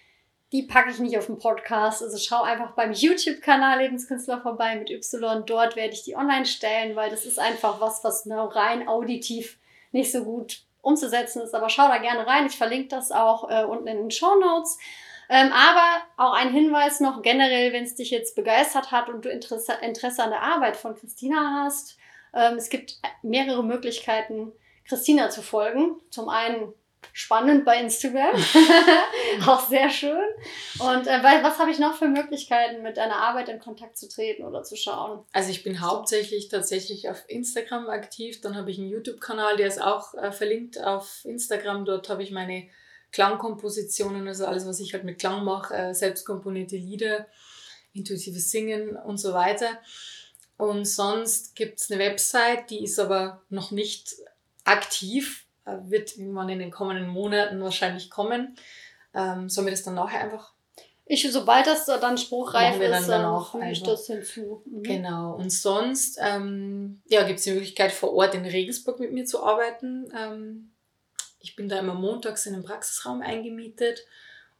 [0.52, 2.02] die packe ich nicht auf den Podcast.
[2.02, 5.46] Also schau einfach beim YouTube-Kanal Lebenskünstler vorbei mit Y.
[5.46, 9.60] Dort werde ich die online stellen, weil das ist einfach was, was ne, rein auditiv
[9.92, 11.54] nicht so gut umzusetzen ist.
[11.54, 12.48] Aber schau da gerne rein.
[12.48, 14.80] Ich verlinke das auch äh, unten in den Show Notes.
[15.30, 19.30] Ähm, aber auch ein Hinweis noch generell, wenn es dich jetzt begeistert hat und du
[19.30, 21.98] Interesse, Interesse an der Arbeit von Christina hast.
[22.34, 24.52] Ähm, es gibt mehrere Möglichkeiten,
[24.88, 26.02] Christina zu folgen.
[26.10, 26.74] Zum einen
[27.14, 28.36] spannend bei Instagram.
[29.48, 30.24] auch sehr schön.
[30.80, 34.44] Und äh, was habe ich noch für Möglichkeiten, mit deiner Arbeit in Kontakt zu treten
[34.44, 35.26] oder zu schauen?
[35.34, 38.42] Also ich bin hauptsächlich tatsächlich auf Instagram aktiv.
[38.42, 41.86] Dann habe ich einen YouTube-Kanal, der ist auch äh, verlinkt auf Instagram.
[41.86, 42.70] Dort habe ich meine
[43.12, 47.28] Klangkompositionen, also alles, was ich halt mit Klang mache, äh, selbst komponierte Lieder,
[47.94, 49.80] intuitives Singen und so weiter.
[50.58, 54.16] Und sonst gibt es eine Website, die ist aber noch nicht
[54.64, 55.46] aktiv
[55.86, 58.56] wird irgendwann in den kommenden Monaten wahrscheinlich kommen.
[59.14, 60.54] Ähm, sollen wir das dann nachher einfach?
[61.12, 64.62] Ich, sobald das dann spruchreif ist, dann, dann füge ich das hinzu.
[64.66, 64.84] Mhm.
[64.84, 65.34] Genau.
[65.36, 69.44] Und sonst ähm, ja, gibt es die Möglichkeit, vor Ort in Regensburg mit mir zu
[69.44, 70.12] arbeiten.
[70.16, 70.72] Ähm,
[71.40, 74.06] ich bin da immer montags in einem Praxisraum eingemietet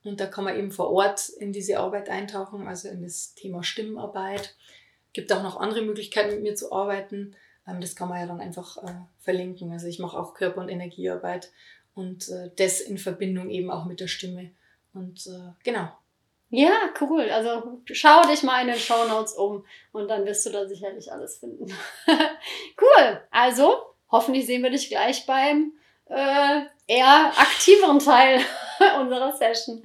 [0.04, 3.64] und da kann man eben vor Ort in diese Arbeit eintauchen, also in das Thema
[3.64, 4.56] Stimmenarbeit.
[5.14, 7.36] Gibt auch noch andere Möglichkeiten, mit mir zu arbeiten.
[7.70, 9.72] Ähm, das kann man ja dann einfach äh, verlinken.
[9.72, 11.52] Also ich mache auch Körper- und Energiearbeit
[11.96, 14.52] und äh, das in Verbindung eben auch mit der Stimme.
[14.94, 15.90] Und äh, genau.
[16.52, 17.30] Ja, cool.
[17.30, 21.12] Also schau dich mal in den Show Notes um und dann wirst du da sicherlich
[21.12, 21.72] alles finden.
[22.08, 23.22] cool.
[23.30, 23.76] Also
[24.12, 25.74] hoffentlich sehen wir dich gleich beim
[26.06, 28.42] äh, eher aktiveren Teil
[29.00, 29.84] unserer Session.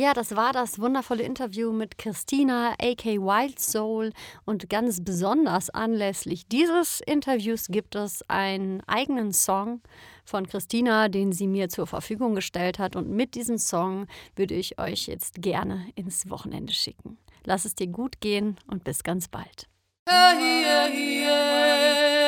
[0.00, 4.14] Ja, das war das wundervolle Interview mit Christina, AK Wild Soul.
[4.46, 9.82] Und ganz besonders anlässlich dieses Interviews gibt es einen eigenen Song
[10.24, 12.96] von Christina, den sie mir zur Verfügung gestellt hat.
[12.96, 17.18] Und mit diesem Song würde ich euch jetzt gerne ins Wochenende schicken.
[17.44, 19.68] Lass es dir gut gehen und bis ganz bald.
[20.08, 21.26] Hey, hey, hey,